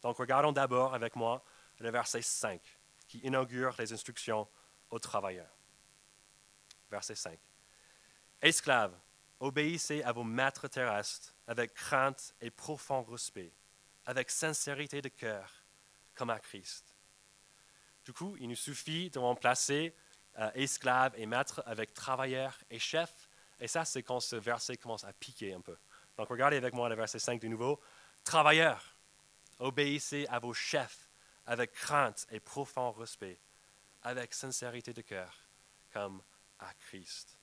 Donc 0.03 0.17
regardons 0.17 0.51
d'abord 0.51 0.93
avec 0.93 1.15
moi 1.15 1.43
le 1.79 1.89
verset 1.89 2.21
5 2.21 2.61
qui 3.07 3.17
inaugure 3.19 3.75
les 3.79 3.91
instructions 3.91 4.47
aux 4.91 4.99
travailleurs. 4.99 5.57
Verset 6.91 7.15
5. 7.15 7.39
Esclaves, 8.41 8.95
obéissez 9.39 10.03
à 10.03 10.11
vos 10.11 10.23
maîtres 10.23 10.67
terrestres 10.67 11.33
avec 11.47 11.73
crainte 11.73 12.33
et 12.39 12.51
profond 12.51 13.03
respect, 13.03 13.51
avec 14.05 14.29
sincérité 14.29 15.01
de 15.01 15.09
cœur, 15.09 15.51
comme 16.15 16.29
à 16.29 16.39
Christ. 16.39 16.88
Du 18.09 18.13
coup, 18.13 18.35
il 18.39 18.49
nous 18.49 18.55
suffit 18.55 19.11
de 19.11 19.19
remplacer 19.19 19.93
euh, 20.39 20.49
esclaves 20.55 21.13
et 21.15 21.27
maîtres 21.27 21.61
avec 21.67 21.93
travailleurs 21.93 22.57
et 22.71 22.79
chefs. 22.79 23.29
Et 23.59 23.67
ça, 23.67 23.85
c'est 23.85 24.01
quand 24.01 24.19
ce 24.19 24.35
verset 24.35 24.77
commence 24.77 25.03
à 25.03 25.13
piquer 25.13 25.53
un 25.53 25.61
peu. 25.61 25.77
Donc, 26.17 26.27
regardez 26.27 26.57
avec 26.57 26.73
moi 26.73 26.89
le 26.89 26.95
verset 26.95 27.19
5 27.19 27.39
de 27.39 27.47
nouveau. 27.47 27.79
Travailleurs, 28.23 28.83
obéissez 29.59 30.25
à 30.31 30.39
vos 30.39 30.55
chefs 30.55 31.07
avec 31.45 31.71
crainte 31.73 32.25
et 32.31 32.39
profond 32.39 32.89
respect, 32.93 33.39
avec 34.01 34.33
sincérité 34.33 34.91
de 34.91 35.01
cœur, 35.01 35.31
comme 35.93 36.23
à 36.57 36.73
Christ. 36.73 37.37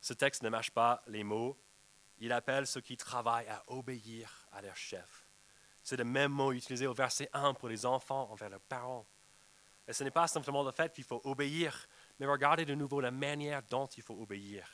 Ce 0.00 0.14
texte 0.14 0.42
ne 0.44 0.48
mâche 0.48 0.70
pas 0.70 1.02
les 1.08 1.24
mots, 1.24 1.60
il 2.20 2.32
appelle 2.32 2.66
ceux 2.66 2.80
qui 2.80 2.96
travaillent 2.96 3.48
à 3.48 3.62
obéir 3.66 4.48
à 4.50 4.62
leur 4.62 4.78
chef. 4.78 5.28
C'est 5.82 5.98
le 5.98 6.04
même 6.04 6.32
mot 6.32 6.52
utilisé 6.52 6.86
au 6.86 6.94
verset 6.94 7.28
1 7.34 7.52
pour 7.52 7.68
les 7.68 7.84
enfants 7.84 8.30
envers 8.30 8.48
leurs 8.48 8.62
parents. 8.62 9.06
Et 9.88 9.94
ce 9.94 10.04
n'est 10.04 10.10
pas 10.10 10.28
simplement 10.28 10.62
le 10.62 10.70
fait 10.70 10.92
qu'il 10.92 11.04
faut 11.04 11.22
obéir, 11.24 11.88
mais 12.18 12.26
regardez 12.26 12.66
de 12.66 12.74
nouveau 12.74 13.00
la 13.00 13.10
manière 13.10 13.62
dont 13.62 13.86
il 13.86 14.02
faut 14.02 14.20
obéir, 14.20 14.68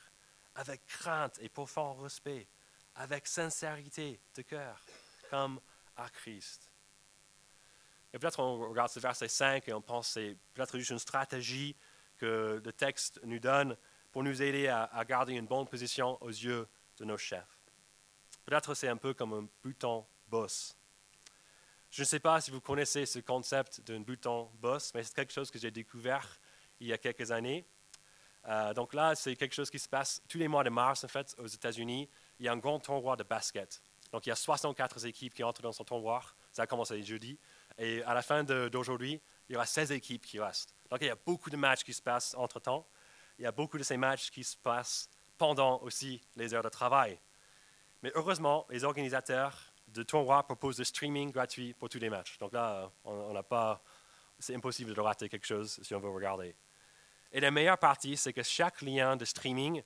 avec 0.55 0.85
crainte 0.85 1.39
et 1.41 1.47
profond 1.47 1.93
respect, 1.95 2.49
avec 2.95 3.25
sincérité 3.25 4.19
de 4.35 4.41
cœur, 4.41 4.85
comme 5.29 5.61
à 5.95 6.09
Christ. 6.09 6.69
Et 8.13 8.19
peut-être 8.19 8.39
on 8.39 8.69
regarde 8.69 8.89
ce 8.89 8.99
verset 8.99 9.29
5 9.29 9.67
et 9.69 9.73
on 9.73 9.81
pense 9.81 10.07
que 10.07 10.13
c'est 10.13 10.37
peut-être 10.53 10.77
juste 10.77 10.91
une 10.91 10.99
stratégie 10.99 11.77
que 12.17 12.61
le 12.63 12.73
texte 12.73 13.19
nous 13.23 13.39
donne 13.39 13.77
pour 14.11 14.23
nous 14.23 14.41
aider 14.41 14.67
à, 14.67 15.03
garder 15.05 15.33
une 15.33 15.47
bonne 15.47 15.67
position 15.67 16.21
aux 16.21 16.29
yeux 16.29 16.67
de 16.97 17.05
nos 17.05 17.17
chefs. 17.17 17.59
Peut-être 18.45 18.73
c'est 18.73 18.87
un 18.87 18.97
peu 18.97 19.13
comme 19.13 19.33
un 19.33 19.47
bouton 19.63 20.05
boss. 20.27 20.77
Je 21.95 22.01
ne 22.01 22.05
sais 22.05 22.19
pas 22.19 22.41
si 22.41 22.51
vous 22.51 22.59
connaissez 22.59 23.05
ce 23.05 23.19
concept 23.19 23.79
d'un 23.79 24.01
bouton 24.01 24.51
boss, 24.59 24.93
mais 24.93 25.01
c'est 25.01 25.15
quelque 25.15 25.31
chose 25.31 25.49
que 25.49 25.57
j'ai 25.57 25.71
découvert 25.71 26.27
il 26.81 26.87
y 26.87 26.91
a 26.91 26.97
quelques 26.97 27.31
années. 27.31 27.65
Euh, 28.49 28.73
donc 28.73 28.93
là, 28.93 29.15
c'est 29.15 29.37
quelque 29.37 29.55
chose 29.55 29.69
qui 29.69 29.79
se 29.79 29.87
passe 29.87 30.21
tous 30.27 30.37
les 30.37 30.49
mois 30.49 30.65
de 30.65 30.69
mars, 30.69 31.05
en 31.05 31.07
fait, 31.07 31.33
aux 31.37 31.47
États-Unis. 31.47 32.09
Il 32.37 32.47
y 32.47 32.49
a 32.49 32.51
un 32.51 32.57
grand 32.57 32.81
tournoi 32.81 33.15
de 33.15 33.23
basket. 33.23 33.81
Donc 34.11 34.25
il 34.25 34.29
y 34.29 34.31
a 34.33 34.35
64 34.35 35.05
équipes 35.05 35.33
qui 35.33 35.41
entrent 35.41 35.61
dans 35.61 35.71
son 35.71 35.85
tournoi. 35.85 36.21
Ça 36.51 36.63
a 36.63 36.67
commencé 36.67 37.01
jeudi. 37.01 37.39
Et 37.77 38.03
à 38.03 38.13
la 38.13 38.21
fin 38.21 38.43
d'aujourd'hui, 38.43 39.21
il 39.47 39.53
y 39.53 39.55
aura 39.55 39.65
16 39.65 39.93
équipes 39.93 40.25
qui 40.25 40.37
restent. 40.37 40.75
Donc 40.89 40.99
il 40.99 41.07
y 41.07 41.09
a 41.09 41.17
beaucoup 41.25 41.49
de 41.49 41.55
matchs 41.55 41.85
qui 41.85 41.93
se 41.93 42.01
passent 42.01 42.35
entre-temps. 42.37 42.85
Il 43.39 43.43
y 43.43 43.47
a 43.47 43.53
beaucoup 43.53 43.77
de 43.77 43.83
ces 43.83 43.95
matchs 43.95 44.31
qui 44.31 44.43
se 44.43 44.57
passent 44.57 45.09
pendant 45.37 45.81
aussi 45.81 46.21
les 46.35 46.53
heures 46.53 46.61
de 46.61 46.67
travail. 46.67 47.17
Mais 48.03 48.11
heureusement, 48.15 48.65
les 48.69 48.83
organisateurs 48.83 49.71
de 49.87 50.03
tournois 50.03 50.43
proposent 50.43 50.79
le 50.79 50.83
streaming 50.83 51.31
gratuit 51.31 51.73
pour 51.73 51.89
tous 51.89 51.99
les 51.99 52.09
matchs. 52.09 52.37
Donc 52.37 52.53
là, 52.53 52.91
on 53.03 53.33
n'a 53.33 53.43
pas, 53.43 53.83
c'est 54.39 54.55
impossible 54.55 54.93
de 54.93 55.01
rater 55.01 55.29
quelque 55.29 55.45
chose 55.45 55.79
si 55.81 55.93
on 55.95 55.99
veut 55.99 56.09
regarder. 56.09 56.55
Et 57.31 57.39
la 57.39 57.51
meilleure 57.51 57.77
partie, 57.77 58.17
c'est 58.17 58.33
que 58.33 58.43
chaque 58.43 58.81
lien 58.81 59.15
de 59.15 59.25
streaming, 59.25 59.83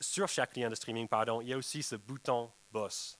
sur 0.00 0.28
chaque 0.28 0.56
lien 0.56 0.68
de 0.68 0.74
streaming, 0.74 1.08
pardon, 1.08 1.40
il 1.40 1.48
y 1.48 1.52
a 1.52 1.56
aussi 1.56 1.82
ce 1.82 1.96
bouton 1.96 2.50
boss. 2.72 3.18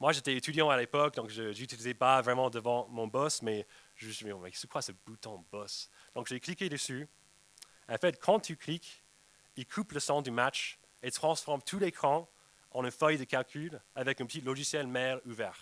Moi, 0.00 0.12
j'étais 0.12 0.34
étudiant 0.34 0.68
à 0.68 0.76
l'époque, 0.76 1.14
donc 1.14 1.30
je 1.30 1.42
n'utilisais 1.42 1.94
pas 1.94 2.20
vraiment 2.22 2.50
devant 2.50 2.88
mon 2.88 3.06
boss, 3.06 3.42
mais 3.42 3.66
je 3.94 4.08
me 4.08 4.12
suis 4.12 4.24
dit, 4.24 4.32
c'est 4.54 4.68
quoi 4.68 4.82
ce 4.82 4.92
bouton 5.06 5.44
boss? 5.52 5.90
Donc, 6.14 6.26
j'ai 6.26 6.40
cliqué 6.40 6.68
dessus. 6.68 7.08
En 7.88 7.98
fait, 7.98 8.20
quand 8.20 8.40
tu 8.40 8.56
cliques, 8.56 9.04
il 9.56 9.66
coupe 9.66 9.92
le 9.92 10.00
son 10.00 10.22
du 10.22 10.30
match 10.30 10.78
et 11.02 11.10
transforme 11.10 11.62
tout 11.62 11.78
l'écran 11.78 12.28
en 12.74 12.84
une 12.84 12.90
feuille 12.90 13.18
de 13.18 13.24
calcul 13.24 13.80
avec 13.94 14.20
un 14.20 14.26
petit 14.26 14.40
logiciel 14.40 14.86
mail 14.86 15.20
ouvert. 15.26 15.58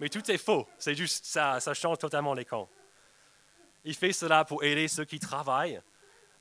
Mais 0.00 0.08
tout 0.08 0.28
est 0.30 0.38
faux, 0.38 0.68
c'est 0.78 0.94
juste 0.94 1.24
ça, 1.24 1.60
ça 1.60 1.74
change 1.74 1.98
totalement 1.98 2.34
l'écran. 2.34 2.68
Il 3.84 3.94
fait 3.94 4.12
cela 4.12 4.44
pour 4.44 4.62
aider 4.64 4.88
ceux 4.88 5.04
qui 5.04 5.18
travaillent, 5.18 5.80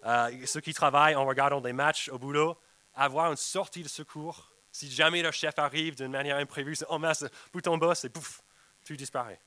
euh, 0.06 0.46
ceux 0.46 0.62
qui 0.62 0.74
travaillent 0.74 1.16
en 1.16 1.26
regardant 1.26 1.62
des 1.62 1.74
matchs 1.74 2.10
au 2.10 2.18
boulot, 2.18 2.58
avoir 2.96 3.32
une 3.32 3.38
sortie 3.38 3.84
de 3.84 3.88
secours 3.88 4.52
si 4.72 4.90
jamais 4.90 5.22
le 5.22 5.32
chef 5.32 5.58
arrive 5.60 5.96
d'une 5.96 6.12
manière 6.12 6.38
imprévue, 6.38 6.76
c'est 6.76 6.86
oh 6.90 6.98
masse, 6.98 7.26
bouton 7.52 7.78
boss 7.78 8.06
et 8.06 8.10
pouf, 8.10 8.42
tu 8.86 8.96
disparais. 8.96 9.40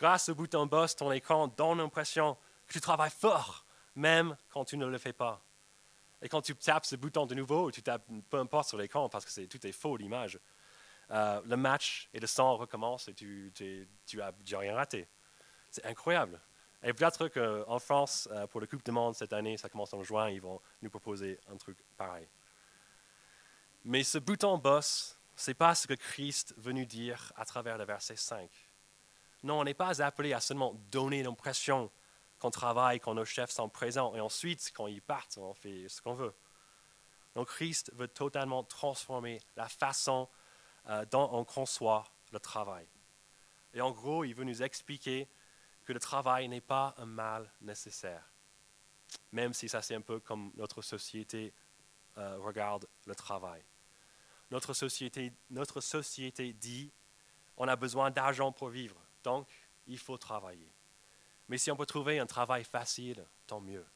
Grâce 0.00 0.28
au 0.28 0.34
bouton 0.34 0.66
boss, 0.66 0.96
ton 0.96 1.12
écran 1.12 1.48
donne 1.48 1.78
l'impression 1.78 2.36
que 2.66 2.72
tu 2.72 2.80
travailles 2.80 3.12
fort, 3.12 3.64
même 3.94 4.36
quand 4.50 4.64
tu 4.64 4.76
ne 4.76 4.86
le 4.86 4.98
fais 4.98 5.12
pas. 5.12 5.40
Et 6.22 6.28
quand 6.28 6.40
tu 6.40 6.54
tapes 6.54 6.86
ce 6.86 6.96
bouton 6.96 7.26
de 7.26 7.34
nouveau, 7.34 7.70
tu 7.70 7.82
tapes 7.82 8.06
peu 8.30 8.38
importe 8.38 8.68
sur 8.68 8.78
l'écran 8.78 9.08
parce 9.08 9.24
que 9.24 9.44
tout 9.46 9.66
est 9.66 9.72
faux 9.72 9.96
l'image, 9.96 10.38
euh, 11.10 11.40
le 11.44 11.56
match 11.56 12.08
et 12.14 12.20
le 12.20 12.26
son 12.26 12.56
recommence 12.56 13.08
et 13.08 13.14
tu 13.14 13.52
n'as 14.14 14.58
rien 14.58 14.74
raté. 14.74 15.08
C'est 15.70 15.84
incroyable. 15.84 16.40
Et 16.84 16.92
peut-être 16.92 17.28
qu'en 17.28 17.78
France, 17.78 18.28
euh, 18.32 18.46
pour 18.46 18.60
le 18.60 18.66
Coupe 18.66 18.84
du 18.84 18.90
Monde 18.90 19.14
cette 19.14 19.32
année, 19.32 19.56
ça 19.56 19.68
commence 19.68 19.94
en 19.94 20.02
juin, 20.02 20.30
ils 20.30 20.40
vont 20.40 20.60
nous 20.80 20.90
proposer 20.90 21.38
un 21.52 21.56
truc 21.56 21.78
pareil. 21.96 22.26
Mais 23.84 24.04
ce 24.04 24.18
bouton 24.18 24.58
boss, 24.58 25.18
ce 25.34 25.50
n'est 25.50 25.54
pas 25.54 25.74
ce 25.74 25.86
que 25.86 25.94
Christ 25.94 26.54
veut 26.56 26.72
nous 26.72 26.84
dire 26.84 27.32
à 27.36 27.44
travers 27.44 27.78
le 27.78 27.84
verset 27.84 28.16
5. 28.16 28.48
Non, 29.42 29.60
on 29.60 29.64
n'est 29.64 29.74
pas 29.74 30.02
appelé 30.02 30.32
à 30.32 30.40
seulement 30.40 30.74
donner 30.90 31.22
l'impression 31.22 31.90
qu'on 32.42 32.50
travaille 32.50 32.98
quand 32.98 33.14
nos 33.14 33.24
chefs 33.24 33.50
sont 33.50 33.68
présents 33.68 34.14
et 34.16 34.20
ensuite, 34.20 34.72
quand 34.74 34.88
ils 34.88 35.00
partent, 35.00 35.38
on 35.38 35.54
fait 35.54 35.88
ce 35.88 36.02
qu'on 36.02 36.14
veut. 36.14 36.34
Donc 37.34 37.48
Christ 37.48 37.92
veut 37.94 38.08
totalement 38.08 38.64
transformer 38.64 39.40
la 39.56 39.68
façon 39.68 40.28
euh, 40.88 41.04
dont 41.06 41.30
on 41.32 41.44
conçoit 41.44 42.04
le 42.32 42.40
travail. 42.40 42.86
Et 43.72 43.80
en 43.80 43.92
gros, 43.92 44.24
il 44.24 44.34
veut 44.34 44.44
nous 44.44 44.62
expliquer 44.62 45.28
que 45.84 45.92
le 45.92 46.00
travail 46.00 46.48
n'est 46.48 46.60
pas 46.60 46.94
un 46.98 47.06
mal 47.06 47.50
nécessaire, 47.60 48.28
même 49.30 49.54
si 49.54 49.68
ça 49.68 49.80
c'est 49.80 49.94
un 49.94 50.00
peu 50.00 50.20
comme 50.20 50.52
notre 50.56 50.82
société 50.82 51.54
euh, 52.18 52.36
regarde 52.38 52.86
le 53.06 53.14
travail 53.14 53.64
notre 54.52 54.74
société, 54.74 55.32
notre 55.48 55.80
société 55.80 56.52
dit 56.52 56.92
on 57.56 57.66
a 57.68 57.74
besoin 57.74 58.10
d'argent 58.10 58.52
pour 58.52 58.68
vivre, 58.68 59.00
donc 59.24 59.48
il 59.86 59.98
faut 59.98 60.18
travailler. 60.18 60.70
Mais 61.48 61.58
si 61.58 61.70
on 61.70 61.76
peut 61.76 61.86
trouver 61.86 62.18
un 62.18 62.26
travail 62.26 62.64
facile, 62.64 63.26
tant 63.46 63.60
mieux. 63.60 63.86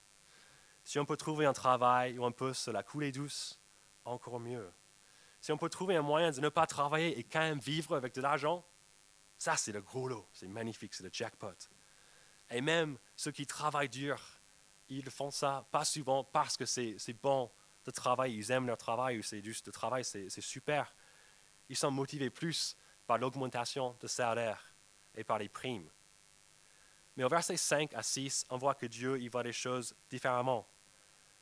Si 0.85 0.98
on 0.98 1.04
peut 1.04 1.16
trouver 1.16 1.46
un 1.46 1.52
travail 1.52 2.18
où 2.18 2.24
on 2.24 2.32
peut 2.32 2.52
se 2.52 2.70
la 2.70 2.82
couler 2.82 3.12
douce, 3.12 3.59
encore 4.04 4.38
mieux. 4.38 4.72
Si 5.40 5.52
on 5.52 5.59
peut 5.59 5.68
trouver 5.68 5.96
un 5.96 6.02
moyen 6.02 6.30
de 6.30 6.40
ne 6.40 6.48
pas 6.48 6.66
travailler 6.66 7.18
et 7.18 7.24
quand 7.24 7.40
même 7.40 7.59
vivre 7.59 7.96
avec 7.96 8.14
de 8.14 8.20
l'argent, 8.20 8.64
ça 9.38 9.56
c'est 9.56 9.72
le 9.72 9.80
gros 9.80 10.09
lot, 10.09 10.28
c'est 10.32 10.48
magnifique, 10.48 10.94
c'est 10.94 11.04
le 11.04 11.11
jackpot. 11.12 11.54
Et 12.50 12.61
même 12.61 12.98
ceux 13.16 13.32
qui 13.32 13.46
travaillent 13.46 13.88
dur, 13.88 14.20
ils 14.88 15.11
font 15.11 15.30
ça 15.30 15.66
pas 15.70 15.85
souvent 15.85 16.24
parce 16.24 16.56
que 16.56 16.64
c'est 16.64 16.96
bon 17.22 17.50
de 17.85 17.90
travailler, 17.90 18.37
ils 18.37 18.50
aiment 18.50 18.66
leur 18.66 18.78
travail 18.78 19.22
c'est 19.22 19.42
juste 19.42 19.66
le 19.66 19.72
travail, 19.72 20.04
c'est 20.04 20.40
super. 20.40 20.94
Ils 21.68 21.76
sont 21.76 21.90
motivés 21.90 22.30
plus 22.30 22.76
par 23.06 23.18
l'augmentation 23.18 23.96
de 24.00 24.06
salaire 24.06 24.74
et 25.14 25.24
par 25.24 25.38
les 25.38 25.48
primes. 25.48 25.90
Mais 27.16 27.24
au 27.24 27.29
verset 27.29 27.57
5 27.57 27.94
à 27.94 28.02
6, 28.02 28.46
on 28.50 28.59
voit 28.59 28.74
que 28.74 28.87
Dieu 28.87 29.18
y 29.20 29.29
voit 29.29 29.42
les 29.42 29.52
choses 29.52 29.94
différemment. 30.11 30.66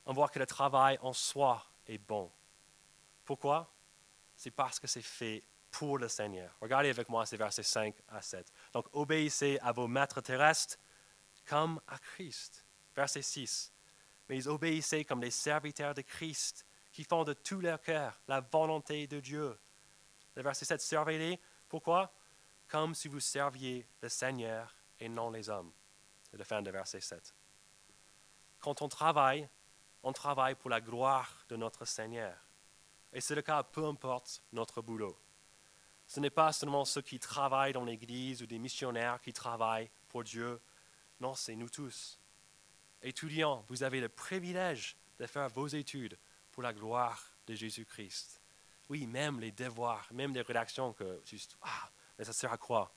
On 0.06 0.12
voit 0.12 0.28
que 0.28 0.38
le 0.38 0.46
travail 0.46 0.98
en 1.00 1.12
soi 1.12 1.64
est 1.86 1.98
bon. 1.98 2.30
Pourquoi? 3.24 3.72
C'est 4.36 4.50
parce 4.50 4.78
que 4.78 4.86
c'est 4.86 5.02
fait 5.02 5.42
pour 5.70 5.98
le 5.98 6.08
Seigneur. 6.08 6.54
Regardez 6.60 6.90
avec 6.90 7.08
moi 7.08 7.26
ces 7.26 7.36
versets 7.36 7.62
5 7.62 7.94
à 8.08 8.22
7. 8.22 8.52
Donc 8.72 8.86
obéissez 8.92 9.58
à 9.62 9.72
vos 9.72 9.88
maîtres 9.88 10.20
terrestres 10.20 10.76
comme 11.46 11.80
à 11.88 11.98
Christ. 11.98 12.64
Verset 12.94 13.22
6. 13.22 13.72
Mais 14.28 14.38
ils 14.38 15.04
comme 15.06 15.20
des 15.20 15.30
serviteurs 15.30 15.94
de 15.94 16.02
Christ 16.02 16.64
qui 16.92 17.04
font 17.04 17.24
de 17.24 17.32
tout 17.32 17.60
leur 17.60 17.80
cœur 17.80 18.20
la 18.28 18.40
volonté 18.40 19.06
de 19.06 19.18
Dieu. 19.18 19.58
Le 20.36 20.42
verset 20.42 20.64
7. 20.64 20.80
Servez-les. 20.80 21.40
Pourquoi? 21.68 22.12
Comme 22.68 22.94
si 22.94 23.08
vous 23.08 23.20
serviez 23.20 23.86
le 24.00 24.08
Seigneur 24.08 24.74
et 25.04 25.08
non 25.08 25.30
les 25.30 25.50
hommes. 25.50 25.70
C'est 26.30 26.38
la 26.38 26.44
fin 26.44 26.62
de 26.62 26.70
verset 26.70 27.00
7. 27.00 27.34
Quand 28.58 28.80
on 28.80 28.88
travaille, 28.88 29.48
on 30.02 30.12
travaille 30.12 30.54
pour 30.54 30.70
la 30.70 30.80
gloire 30.80 31.44
de 31.50 31.56
notre 31.56 31.84
Seigneur. 31.84 32.34
Et 33.12 33.20
c'est 33.20 33.34
le 33.34 33.42
cas 33.42 33.62
peu 33.62 33.84
importe 33.84 34.42
notre 34.52 34.80
boulot. 34.80 35.18
Ce 36.06 36.20
n'est 36.20 36.30
pas 36.30 36.52
seulement 36.52 36.84
ceux 36.84 37.02
qui 37.02 37.18
travaillent 37.18 37.74
dans 37.74 37.84
l'Église 37.84 38.42
ou 38.42 38.46
des 38.46 38.58
missionnaires 38.58 39.20
qui 39.20 39.32
travaillent 39.32 39.90
pour 40.08 40.24
Dieu. 40.24 40.60
Non, 41.20 41.34
c'est 41.34 41.54
nous 41.54 41.68
tous. 41.68 42.18
Étudiants, 43.02 43.64
vous 43.68 43.82
avez 43.82 44.00
le 44.00 44.08
privilège 44.08 44.96
de 45.18 45.26
faire 45.26 45.48
vos 45.50 45.66
études 45.66 46.18
pour 46.50 46.62
la 46.62 46.72
gloire 46.72 47.22
de 47.46 47.54
Jésus-Christ. 47.54 48.40
Oui, 48.88 49.06
même 49.06 49.38
les 49.38 49.52
devoirs, 49.52 50.08
même 50.12 50.34
les 50.34 50.42
rédactions 50.42 50.94
que 50.94 51.20
juste, 51.24 51.56
ah, 51.62 51.90
mais 52.18 52.24
ça 52.24 52.32
sert 52.32 52.52
à 52.52 52.58
quoi? 52.58 52.94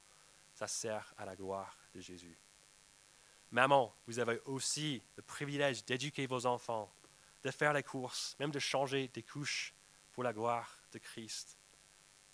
Ça 0.54 0.68
sert 0.68 1.14
à 1.18 1.26
la 1.26 1.36
gloire 1.36 1.77
de 1.94 2.02
Jésus. 2.02 2.38
Maman, 3.52 3.94
vous 4.08 4.20
avez 4.20 4.40
aussi 4.46 5.02
le 5.16 5.24
privilège 5.24 5.86
d'éduquer 5.86 6.28
vos 6.28 6.46
enfants, 6.46 6.94
de 7.44 7.52
faire 7.52 7.74
les 7.74 7.84
courses, 7.84 8.36
même 8.40 8.52
de 8.52 8.60
changer 8.60 9.08
des 9.10 9.24
couches 9.24 9.74
pour 10.12 10.24
la 10.24 10.34
gloire 10.34 10.78
de 10.92 11.00
Christ. 11.00 11.58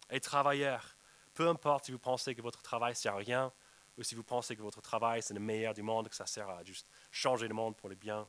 Et 0.10 0.20
travailleurs, 0.20 0.98
peu 1.34 1.48
importe 1.48 1.86
si 1.86 1.92
vous 1.92 2.00
pensez 2.00 2.36
que 2.36 2.42
votre 2.42 2.62
travail 2.62 2.96
sert 2.96 3.14
à 3.14 3.18
rien 3.18 3.52
ou 3.98 4.04
si 4.04 4.16
vous 4.16 4.24
pensez 4.24 4.56
que 4.56 4.62
votre 4.62 4.82
travail 4.82 5.22
c'est 5.22 5.34
le 5.34 5.40
meilleur 5.40 5.74
du 5.74 5.84
monde, 5.84 6.10
que 6.10 6.16
ça 6.16 6.26
sert 6.26 6.50
à 6.50 6.64
juste 6.64 6.88
changer 7.12 7.48
le 7.48 7.54
monde 7.54 7.76
pour 7.78 7.90
le 7.90 7.96
bien, 7.96 8.28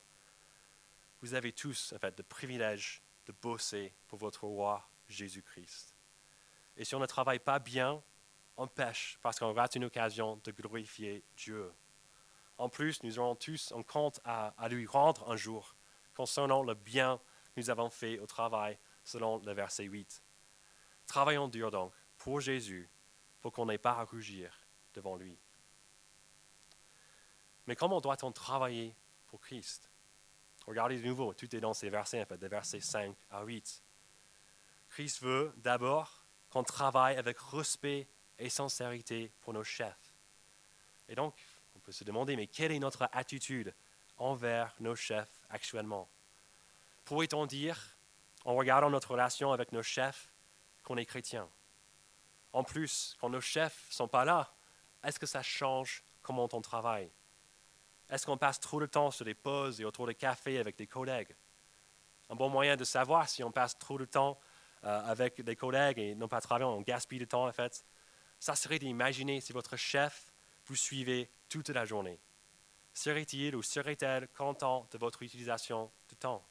vous 1.23 1.35
avez 1.35 1.53
tous 1.53 1.93
en 1.95 1.99
fait 1.99 2.17
le 2.19 2.25
privilège 2.25 3.03
de 3.27 3.33
bosser 3.33 3.95
pour 4.09 4.19
votre 4.19 4.45
roi 4.45 4.87
Jésus-Christ. 5.09 5.95
Et 6.77 6.85
si 6.85 6.95
on 6.95 7.01
ne 7.01 7.07
travaille 7.07 7.39
pas 7.39 7.59
bien, 7.59 8.03
on 8.57 8.67
pêche 8.67 9.19
parce 9.23 9.39
qu'on 9.39 9.53
rate 9.53 9.75
une 9.75 9.85
occasion 9.85 10.41
de 10.45 10.51
glorifier 10.53 11.25
Dieu. 11.37 11.73
En 12.59 12.69
plus, 12.69 13.03
nous 13.03 13.19
aurons 13.19 13.35
tous 13.35 13.73
un 13.73 13.83
compte 13.83 14.21
à, 14.25 14.55
lui 14.69 14.87
rendre 14.87 15.31
un 15.31 15.37
jour 15.37 15.75
concernant 16.15 16.63
le 16.63 16.75
bien 16.75 17.21
que 17.55 17.61
nous 17.61 17.71
avons 17.71 17.91
fait 17.91 18.19
au 18.19 18.27
travail, 18.27 18.79
selon 19.03 19.39
le 19.39 19.53
verset 19.53 19.85
8. 19.85 20.23
Travaillons 21.07 21.49
dur 21.49 21.71
donc 21.71 21.93
pour 22.17 22.41
Jésus, 22.41 22.89
pour 23.41 23.53
qu'on 23.53 23.67
n'ait 23.67 23.79
pas 23.79 23.99
à 23.99 24.05
rougir 24.05 24.57
devant 24.95 25.17
lui. 25.17 25.37
Mais 27.67 27.77
comment 27.77 28.01
doit-on 28.01 28.31
travailler 28.31 28.95
pour 29.27 29.41
Christ? 29.41 29.91
Regardez 30.67 30.99
de 30.99 31.07
nouveau, 31.07 31.35
tout 31.35 31.55
est 31.55 31.61
dans 31.61 31.75
ces 31.75 31.91
versets, 31.91 32.23
en 32.23 32.27
fait, 32.27 32.39
des 32.39 32.49
versets 32.49 32.81
5 32.81 33.15
à 33.31 33.43
8. 33.43 33.83
Christ 34.91 35.23
veut 35.23 35.53
d'abord 35.57 36.25
qu'on 36.51 36.63
travaille 36.63 37.17
avec 37.17 37.39
respect 37.39 38.07
et 38.39 38.49
sincérité 38.49 39.31
pour 39.41 39.53
nos 39.53 39.65
chefs. 39.65 40.15
Et 41.09 41.15
donc, 41.15 41.35
on 41.77 41.79
peut 41.81 41.93
se 41.93 42.05
demander, 42.05 42.37
mais 42.37 42.47
quelle 42.47 42.73
est 42.73 42.79
notre 42.79 43.09
attitude 43.13 43.75
envers 44.17 44.75
nos 44.81 44.95
chefs 44.95 45.43
actuellement? 45.51 46.09
Pourrait-on 47.05 47.47
dire, 47.47 47.97
en 48.45 48.55
regardant 48.55 48.91
notre 48.91 49.13
relation 49.13 49.53
avec 49.53 49.73
nos 49.73 49.83
chefs, 49.83 50.33
qu'on 50.83 50.97
est 50.97 51.07
chrétien? 51.07 51.49
En 52.53 52.63
plus, 52.63 53.17
quand 53.21 53.31
nos 53.31 53.41
chefs 53.41 53.89
ne 53.91 53.95
sont 53.95 54.09
pas 54.09 54.25
là, 54.25 54.53
est-ce 55.03 55.19
que 55.19 55.27
ça 55.27 55.43
change 55.43 56.03
comment 56.23 56.49
on 56.53 56.61
travaille? 56.61 57.11
Est-ce 58.11 58.27
qu'on 58.27 58.39
passe 58.39 58.61
trop 58.61 58.81
de 58.81 58.87
temps 58.87 59.11
sur 59.11 59.25
des 59.25 59.35
pauses 59.35 59.81
et 59.81 59.85
autour 59.85 60.07
de 60.07 60.13
café 60.13 60.59
avec 60.59 60.77
des 60.77 60.87
collègues? 60.87 61.35
Un 62.31 62.37
bon 62.37 62.49
moyen 62.49 62.77
de 62.77 62.85
savoir 62.85 63.29
si 63.29 63.43
on 63.43 63.51
passe 63.51 63.79
trop 63.79 63.99
de 63.99 64.05
temps 64.05 64.39
euh, 64.85 65.03
avec 65.05 65.41
des 65.41 65.57
collègues 65.57 65.99
et 65.99 66.15
non 66.15 66.29
pas 66.29 66.41
travailler, 66.41 66.71
on 66.71 66.81
gaspille 66.81 67.19
de 67.19 67.25
temps 67.25 67.47
en 67.47 67.53
fait, 67.53 67.85
ça 68.45 68.55
serait 68.55 68.79
d'imaginer 68.79 69.41
si 69.41 69.55
votre 69.55 69.75
chef 69.75 70.31
vous 70.67 70.77
suivait 70.77 71.31
toute 71.49 71.71
la 71.71 71.87
journée. 71.87 72.21
Serait-il 72.93 73.57
ou 73.57 73.63
serait-elle 73.63 74.29
content 74.29 74.87
de 74.91 74.99
votre 74.99 75.23
utilisation 75.23 75.91
de 76.11 76.15
temps? 76.15 76.47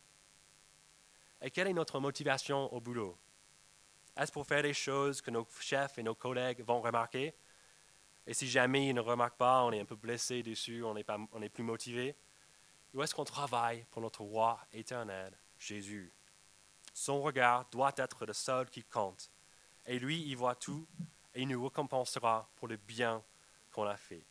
Et 1.43 1.51
quelle 1.51 1.67
est 1.67 1.73
notre 1.73 1.99
motivation 1.99 2.73
au 2.73 2.81
boulot? 2.81 3.15
Est-ce 4.17 4.31
pour 4.31 4.47
faire 4.47 4.63
des 4.63 4.73
choses 4.73 5.21
que 5.21 5.29
nos 5.29 5.47
chefs 5.59 5.99
et 5.99 6.01
nos 6.01 6.15
collègues 6.15 6.63
vont 6.63 6.81
remarquer? 6.81 7.35
Et 8.25 8.33
si 8.33 8.49
jamais 8.49 8.87
ils 8.87 8.95
ne 8.95 8.99
remarquent 8.99 9.37
pas, 9.37 9.63
on 9.63 9.71
est 9.71 9.79
un 9.79 9.85
peu 9.85 9.95
blessé 9.95 10.41
dessus, 10.41 10.83
on 10.83 10.95
n'est, 10.95 11.49
plus 11.49 11.63
motivé. 11.63 12.15
Ou 12.95 13.03
est-ce 13.03 13.13
qu'on 13.13 13.23
travaille 13.23 13.85
pour 13.91 14.01
notre 14.01 14.21
roi 14.21 14.59
éternel, 14.71 15.37
Jésus? 15.59 16.11
Son 16.91 17.21
regard 17.21 17.69
doit 17.69 17.93
être 17.97 18.25
le 18.25 18.33
seul 18.33 18.67
qui 18.71 18.83
compte. 18.83 19.29
Et 19.85 19.99
lui, 19.99 20.23
il 20.23 20.35
voit 20.35 20.55
tout 20.55 20.87
et 21.35 21.41
il 21.41 21.47
nous 21.47 21.63
récompensera 21.63 22.49
pour 22.55 22.67
le 22.67 22.77
bien 22.77 23.23
qu'on 23.71 23.85
a 23.85 23.97
fait. 23.97 24.25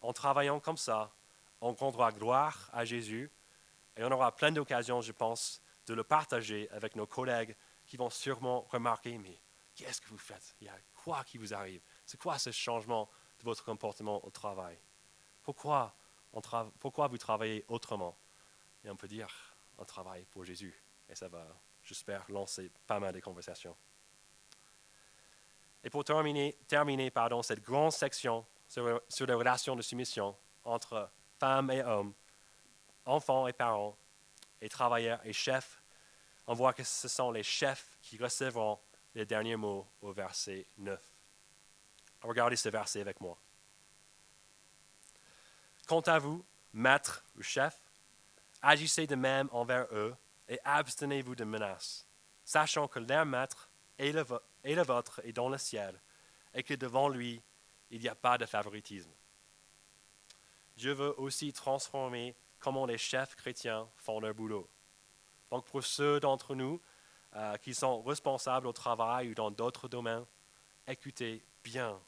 En 0.00 0.12
travaillant 0.12 0.60
comme 0.60 0.76
ça, 0.76 1.12
on 1.60 1.72
rendra 1.72 2.10
gloire 2.10 2.68
à 2.72 2.84
Jésus 2.84 3.30
et 3.96 4.04
on 4.04 4.10
aura 4.10 4.34
plein 4.34 4.50
d'occasions, 4.50 5.00
je 5.00 5.12
pense, 5.12 5.62
de 5.86 5.94
le 5.94 6.04
partager 6.04 6.68
avec 6.70 6.96
nos 6.96 7.06
collègues 7.06 7.56
qui 7.86 7.96
vont 7.96 8.10
sûrement 8.10 8.62
remarquer, 8.70 9.18
mais 9.18 9.40
qu'est-ce 9.74 10.00
que 10.00 10.08
vous 10.08 10.18
faites? 10.18 10.54
Il 10.60 10.66
y 10.66 10.70
a 10.70 10.78
quoi 10.94 11.24
qui 11.24 11.38
vous 11.38 11.54
arrive? 11.54 11.82
C'est 12.04 12.20
quoi 12.20 12.38
ce 12.38 12.50
changement 12.50 13.08
de 13.38 13.44
votre 13.44 13.64
comportement 13.64 14.24
au 14.24 14.30
travail? 14.30 14.78
Pourquoi, 15.42 15.94
pourquoi 16.78 17.08
vous 17.08 17.18
travaillez 17.18 17.64
autrement? 17.68 18.16
Et 18.84 18.90
on 18.90 18.96
peut 18.96 19.08
dire, 19.08 19.28
on 19.78 19.84
travaille 19.84 20.24
pour 20.26 20.44
Jésus. 20.44 20.74
Et 21.08 21.14
ça 21.14 21.28
va, 21.28 21.46
j'espère, 21.82 22.24
lancer 22.30 22.70
pas 22.86 22.98
mal 22.98 23.14
de 23.14 23.20
conversations. 23.20 23.76
Et 25.84 25.90
pour 25.90 26.04
terminer, 26.04 26.56
terminer 26.68 27.10
pardon, 27.10 27.42
cette 27.42 27.62
grande 27.62 27.92
section 27.92 28.46
sur, 28.68 29.26
les 29.26 29.34
relations 29.34 29.76
de 29.76 29.82
soumission 29.82 30.36
entre 30.64 31.10
femmes 31.38 31.70
et 31.70 31.82
hommes, 31.82 32.14
enfants 33.04 33.48
et 33.48 33.52
parents, 33.52 33.96
et 34.60 34.68
travailleurs 34.68 35.20
et 35.24 35.32
chefs, 35.32 35.82
on 36.46 36.54
voit 36.54 36.72
que 36.72 36.84
ce 36.84 37.08
sont 37.08 37.30
les 37.30 37.42
chefs 37.42 37.98
qui 38.00 38.16
recevront 38.16 38.78
les 39.14 39.26
derniers 39.26 39.56
mots 39.56 39.86
au 40.00 40.12
verset 40.12 40.66
9. 40.78 41.00
Regardez 42.22 42.56
ce 42.56 42.68
verset 42.68 43.00
avec 43.00 43.20
moi. 43.20 43.36
Quant 45.86 46.00
à 46.00 46.18
vous, 46.18 46.44
maîtres 46.72 47.24
ou 47.36 47.42
chefs, 47.42 47.80
agissez 48.62 49.06
de 49.06 49.16
même 49.16 49.48
envers 49.50 49.86
eux 49.92 50.14
et 50.48 50.60
abstenez-vous 50.64 51.34
de 51.34 51.44
menaces, 51.44 52.06
sachant 52.44 52.86
que 52.86 53.00
leur 53.00 53.26
maître 53.26 53.68
est 53.98 54.12
le, 54.12 54.24
et 54.64 54.74
le 54.74 54.82
vôtre 54.82 55.20
est 55.24 55.32
dans 55.32 55.48
le 55.48 55.58
ciel, 55.58 56.00
et 56.54 56.62
que 56.62 56.74
devant 56.74 57.08
lui, 57.08 57.42
il 57.90 58.00
n'y 58.00 58.08
a 58.08 58.14
pas 58.14 58.38
de 58.38 58.46
favoritisme. 58.46 59.10
Dieu 60.76 60.92
veut 60.92 61.18
aussi 61.20 61.52
transformer 61.52 62.34
comment 62.58 62.86
les 62.86 62.98
chefs 62.98 63.34
chrétiens 63.34 63.88
font 63.96 64.20
leur 64.20 64.34
boulot. 64.34 64.68
Donc 65.50 65.66
pour 65.66 65.84
ceux 65.84 66.20
d'entre 66.20 66.54
nous 66.54 66.80
euh, 67.34 67.56
qui 67.58 67.74
sont 67.74 68.02
responsables 68.02 68.66
au 68.66 68.72
travail 68.72 69.30
ou 69.30 69.34
dans 69.34 69.50
d'autres 69.50 69.88
domaines, 69.88 70.24
écoutez 70.86 71.44
bien. 71.62 72.00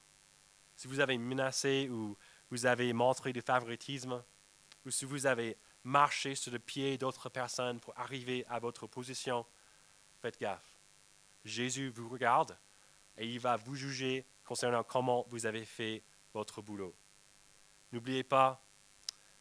Si 0.76 0.88
vous 0.88 1.00
avez 1.00 1.18
menacé 1.18 1.88
ou 1.90 2.16
vous 2.50 2.66
avez 2.66 2.92
montré 2.92 3.32
du 3.32 3.40
favoritisme, 3.40 4.22
ou 4.86 4.90
si 4.90 5.04
vous 5.04 5.26
avez 5.26 5.56
marché 5.82 6.34
sur 6.34 6.52
le 6.52 6.58
pied 6.58 6.96
d'autres 6.98 7.28
personnes 7.28 7.80
pour 7.80 7.98
arriver 7.98 8.44
à 8.48 8.58
votre 8.58 8.86
position, 8.86 9.44
faites 10.20 10.40
gaffe. 10.40 10.73
Jésus 11.44 11.90
vous 11.90 12.08
regarde 12.08 12.56
et 13.16 13.26
il 13.26 13.38
va 13.38 13.56
vous 13.56 13.74
juger 13.74 14.26
concernant 14.44 14.82
comment 14.82 15.24
vous 15.28 15.46
avez 15.46 15.64
fait 15.64 16.02
votre 16.32 16.62
boulot. 16.62 16.94
N'oubliez 17.92 18.24
pas 18.24 18.62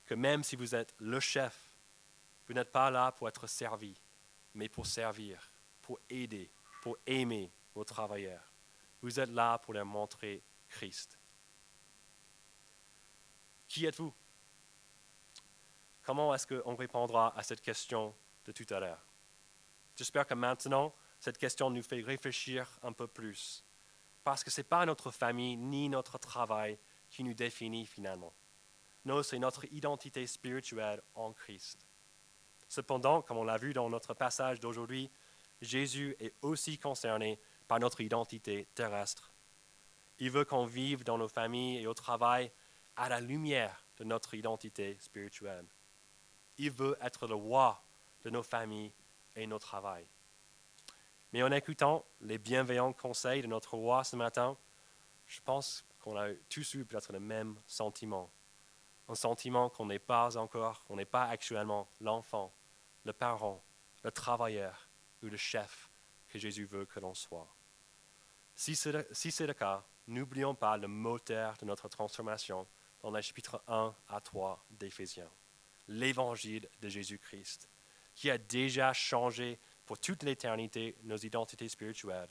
que 0.05 0.13
même 0.13 0.43
si 0.43 0.55
vous 0.55 0.75
êtes 0.75 0.93
le 0.99 1.19
chef, 1.19 1.71
vous 2.47 2.53
n'êtes 2.53 2.71
pas 2.71 2.91
là 2.91 3.11
pour 3.11 3.27
être 3.27 3.47
servi, 3.47 3.99
mais 4.53 4.69
pour 4.69 4.85
servir. 4.85 5.49
pour 5.83 5.99
aider, 6.09 6.49
pour 6.81 6.97
aimer 7.05 7.51
vos 7.75 7.83
travailleurs. 7.83 8.51
Vous 9.01 9.19
êtes 9.19 9.29
là 9.29 9.59
pour 9.59 9.73
leur 9.73 9.85
montrer 9.85 10.41
Christ. 10.69 11.19
Qui 13.67 13.85
êtes-vous? 13.85 14.13
Comment 16.01 16.33
est-ce 16.33 16.47
qu'on 16.47 16.75
répondra 16.75 17.37
à 17.37 17.43
cette 17.43 17.61
question 17.61 18.15
de 18.45 18.51
tout 18.51 18.65
à 18.73 18.79
l'heure? 18.79 19.05
J'espère 19.95 20.25
que 20.25 20.33
maintenant, 20.33 20.93
cette 21.23 21.37
question 21.37 21.69
nous 21.69 21.81
fait 21.81 22.01
réfléchir 22.01 22.67
un 22.81 22.91
peu 22.91 23.07
plus. 23.07 23.63
Parce 24.25 24.43
que 24.43 24.51
ce 24.51 24.59
n'est 24.59 24.65
pas 24.65 24.85
notre 24.85 25.09
famille 25.09 25.55
ni 25.55 25.87
notre 25.87 26.17
travail 26.17 26.77
qui 27.09 27.23
nous 27.23 27.33
définit 27.33 27.85
finalement. 27.85 28.33
Non, 29.05 29.23
c'est 29.23 29.39
notre 29.39 29.63
identité 29.71 30.27
spirituelle 30.27 31.01
en 31.15 31.31
Christ. 31.31 31.87
Cependant, 32.67 33.21
comme 33.21 33.37
on 33.37 33.45
l'a 33.45 33.57
vu 33.57 33.71
dans 33.71 33.89
notre 33.89 34.13
passage 34.13 34.59
d'aujourd'hui, 34.59 35.09
Jésus 35.61 36.13
est 36.19 36.33
aussi 36.41 36.77
concerné 36.77 37.39
par 37.69 37.79
notre 37.79 38.01
identité 38.01 38.67
terrestre. 38.75 39.31
Il 40.19 40.29
veut 40.29 40.43
qu'on 40.43 40.65
vive 40.65 41.05
dans 41.05 41.17
nos 41.17 41.29
familles 41.29 41.77
et 41.77 41.87
au 41.87 41.93
travail 41.93 42.51
à 42.97 43.07
la 43.07 43.21
lumière 43.21 43.85
de 43.95 44.03
notre 44.03 44.33
identité 44.33 44.97
spirituelle. 44.99 45.67
Il 46.57 46.71
veut 46.71 46.97
être 47.01 47.27
le 47.27 47.35
roi 47.35 47.81
de 48.25 48.29
nos 48.29 48.43
familles 48.43 48.91
et 49.37 49.47
nos 49.47 49.59
travails. 49.59 50.05
Mais 51.33 51.41
en 51.41 51.51
écoutant 51.51 52.05
les 52.21 52.37
bienveillants 52.37 52.93
conseils 52.93 53.41
de 53.41 53.47
notre 53.47 53.73
roi 53.75 54.03
ce 54.03 54.15
matin, 54.15 54.55
je 55.25 55.41
pense 55.41 55.83
qu'on 55.99 56.15
a 56.15 56.31
tous 56.47 56.75
eu 56.75 56.85
peut-être 56.85 57.11
le 57.11 57.19
même 57.19 57.59
sentiment. 57.65 58.31
Un 59.07 59.15
sentiment 59.15 59.69
qu'on 59.69 59.87
n'est 59.87 59.97
pas 59.99 60.37
encore, 60.37 60.83
qu'on 60.85 60.95
n'est 60.95 61.05
pas 61.05 61.25
actuellement 61.25 61.89
l'enfant, 61.99 62.53
le 63.03 63.13
parent, 63.13 63.63
le 64.03 64.11
travailleur 64.11 64.87
ou 65.23 65.25
le 65.25 65.37
chef 65.37 65.89
que 66.29 66.37
Jésus 66.37 66.65
veut 66.65 66.85
que 66.85 66.99
l'on 66.99 67.15
soit. 67.15 67.51
Si 68.55 68.75
c'est 68.75 68.91
le, 69.47 69.53
cas, 69.53 69.83
n'oublions 70.05 70.53
pas 70.53 70.77
le 70.77 70.87
moteur 70.87 71.57
de 71.57 71.65
notre 71.65 71.87
transformation 71.89 72.67
dans 73.01 73.09
les 73.09 73.23
chapitres 73.23 73.61
1 73.67 73.95
à 74.07 74.21
3 74.21 74.63
d'Éphésiens, 74.69 75.31
l'évangile 75.87 76.69
de 76.79 76.89
Jésus-Christ, 76.89 77.69
qui 78.13 78.29
a 78.29 78.37
déjà 78.37 78.93
changé 78.93 79.59
pour 79.85 79.99
toute 79.99 80.23
l'éternité 80.23 80.95
nos 81.03 81.17
identités 81.17 81.69
spirituelles 81.69 82.29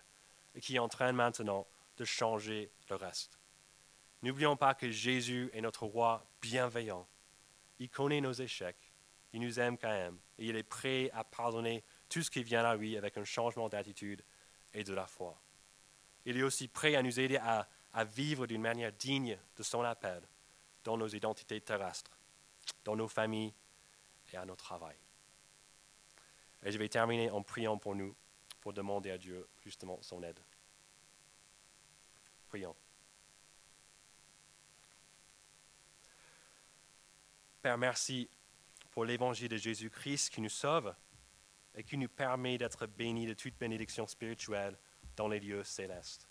et 0.55 0.61
qui 0.61 0.79
entraîne 0.79 1.17
maintenant 1.17 1.67
de 1.97 2.05
changer 2.05 2.71
le 2.89 2.97
reste. 2.97 3.39
N'oublions 4.23 4.57
pas 4.57 4.75
que 4.75 4.91
Jésus 4.91 5.51
est 5.53 5.61
notre 5.61 5.85
roi 5.85 6.25
bienveillant. 6.41 7.07
Il 7.79 7.91
connaît 7.91 8.21
nos 8.21 8.33
échecs, 8.33 8.93
il 9.33 9.41
nous 9.41 9.59
aime 9.59 9.79
quand 9.79 9.89
même 9.89 10.19
et 10.39 10.47
il 10.47 10.57
est 10.57 10.63
prêt 10.63 11.11
à 11.13 11.25
pardonner 11.25 11.83
tout 12.09 12.23
ce 12.23 12.31
qui 12.31 12.43
vient 12.43 12.65
à 12.65 12.77
lui 12.77 12.97
avec 12.97 13.17
un 13.17 13.25
changement 13.25 13.69
d'attitude 13.69 14.23
et 14.75 14.85
de 14.85 14.95
la 14.95 15.07
foi. 15.07 15.41
Il 16.25 16.37
est 16.37 16.43
aussi 16.43 16.69
prêt 16.69 16.95
à 16.95 17.03
nous 17.03 17.19
aider 17.19 17.37
à, 17.37 17.67
vivre 18.05 18.47
d'une 18.47 18.63
manière 18.63 18.93
digne 18.93 19.39
de 19.57 19.63
son 19.63 19.83
appel 19.83 20.23
dans 20.85 20.97
nos 20.97 21.09
identités 21.09 21.61
terrestres, 21.61 22.19
dans 22.85 22.97
nos 22.97 23.09
familles 23.09 23.53
et 24.33 24.37
à 24.37 24.45
notre 24.47 24.65
travail. 24.65 24.97
Et 26.63 26.71
je 26.71 26.79
vais 26.79 26.89
terminer 26.89 27.31
en 27.31 27.43
priant 27.43 27.77
pour 27.77 27.95
nous, 27.95 28.15
pour 28.61 28.73
demander 28.73 29.11
à 29.11 29.19
Dieu 29.19 29.49
justement 29.61 30.01
son 30.03 30.23
aide. 30.23 30.39
Prions. 32.49 32.77
Père, 37.63 37.79
merci 37.79 38.29
pour 38.91 39.05
l'évangile 39.05 39.49
de 39.49 39.57
Jésus-Christ 39.57 40.31
qui 40.31 40.41
nous 40.41 40.49
sauve 40.49 40.95
et 41.75 41.83
qui 41.83 41.97
nous 41.97 42.09
permet 42.09 42.59
d'être 42.59 42.87
bénis 42.87 43.27
de 43.27 43.35
toute 43.35 43.57
bénédiction 43.57 44.07
spirituelle 44.07 44.79
dans 45.17 45.29
les 45.29 45.41
lieux 45.41 45.65
célestes. 45.65 46.29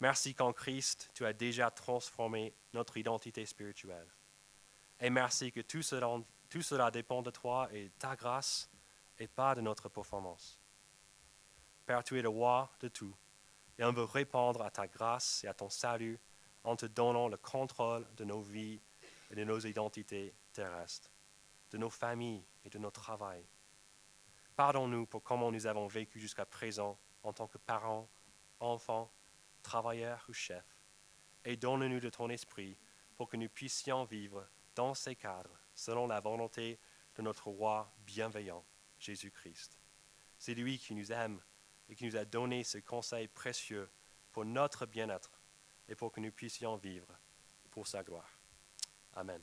Merci 0.00 0.34
qu'en 0.34 0.52
Christ, 0.52 1.10
tu 1.14 1.26
as 1.26 1.32
déjà 1.32 1.70
transformé 1.70 2.54
notre 2.72 2.96
identité 2.96 3.44
spirituelle. 3.44 4.08
Et 4.98 5.10
merci 5.10 5.52
que 5.52 5.60
tout 5.60 5.82
cela, 5.82 6.08
tout 6.48 6.62
cela 6.62 6.90
dépend 6.90 7.22
de 7.22 7.30
toi 7.30 7.68
et 7.72 7.84
de 7.84 7.92
ta 7.98 8.16
grâce 8.16 8.70
et 9.20 9.28
pas 9.28 9.54
de 9.54 9.60
notre 9.60 9.88
performance. 9.88 10.58
Père, 11.86 12.02
tu 12.02 12.18
es 12.18 12.22
le 12.22 12.28
roi 12.28 12.72
de 12.80 12.88
tout, 12.88 13.14
et 13.78 13.84
on 13.84 13.92
veut 13.92 14.04
répondre 14.04 14.62
à 14.62 14.70
ta 14.70 14.88
grâce 14.88 15.44
et 15.44 15.46
à 15.46 15.54
ton 15.54 15.68
salut 15.68 16.18
en 16.64 16.74
te 16.74 16.86
donnant 16.86 17.28
le 17.28 17.36
contrôle 17.36 18.06
de 18.16 18.24
nos 18.24 18.40
vies 18.40 18.80
et 19.30 19.34
de 19.34 19.44
nos 19.44 19.60
identités 19.60 20.34
terrestres, 20.52 21.10
de 21.70 21.78
nos 21.78 21.90
familles 21.90 22.44
et 22.64 22.70
de 22.70 22.78
notre 22.78 23.00
travail. 23.02 23.46
Pardonne-nous 24.56 25.06
pour 25.06 25.22
comment 25.22 25.52
nous 25.52 25.66
avons 25.66 25.86
vécu 25.86 26.18
jusqu'à 26.18 26.44
présent 26.44 26.98
en 27.22 27.32
tant 27.32 27.46
que 27.46 27.58
parents, 27.58 28.08
enfants, 28.58 29.12
travailleurs 29.62 30.24
ou 30.28 30.32
chefs, 30.32 30.78
et 31.44 31.56
donne-nous 31.56 32.00
de 32.00 32.10
ton 32.10 32.28
esprit 32.30 32.76
pour 33.16 33.28
que 33.28 33.36
nous 33.36 33.48
puissions 33.48 34.04
vivre 34.04 34.46
dans 34.74 34.94
ces 34.94 35.14
cadres 35.14 35.58
selon 35.74 36.06
la 36.06 36.20
volonté 36.20 36.78
de 37.16 37.22
notre 37.22 37.48
roi 37.48 37.92
bienveillant. 37.98 38.64
Jésus-Christ. 39.00 39.76
C'est 40.38 40.54
lui 40.54 40.78
qui 40.78 40.94
nous 40.94 41.10
aime 41.10 41.40
et 41.88 41.96
qui 41.96 42.04
nous 42.06 42.16
a 42.16 42.24
donné 42.24 42.62
ce 42.62 42.78
conseil 42.78 43.26
précieux 43.26 43.90
pour 44.30 44.44
notre 44.44 44.86
bien-être 44.86 45.40
et 45.88 45.94
pour 45.94 46.12
que 46.12 46.20
nous 46.20 46.30
puissions 46.30 46.76
vivre 46.76 47.18
pour 47.70 47.86
sa 47.86 48.04
gloire. 48.04 48.38
Amen. 49.14 49.42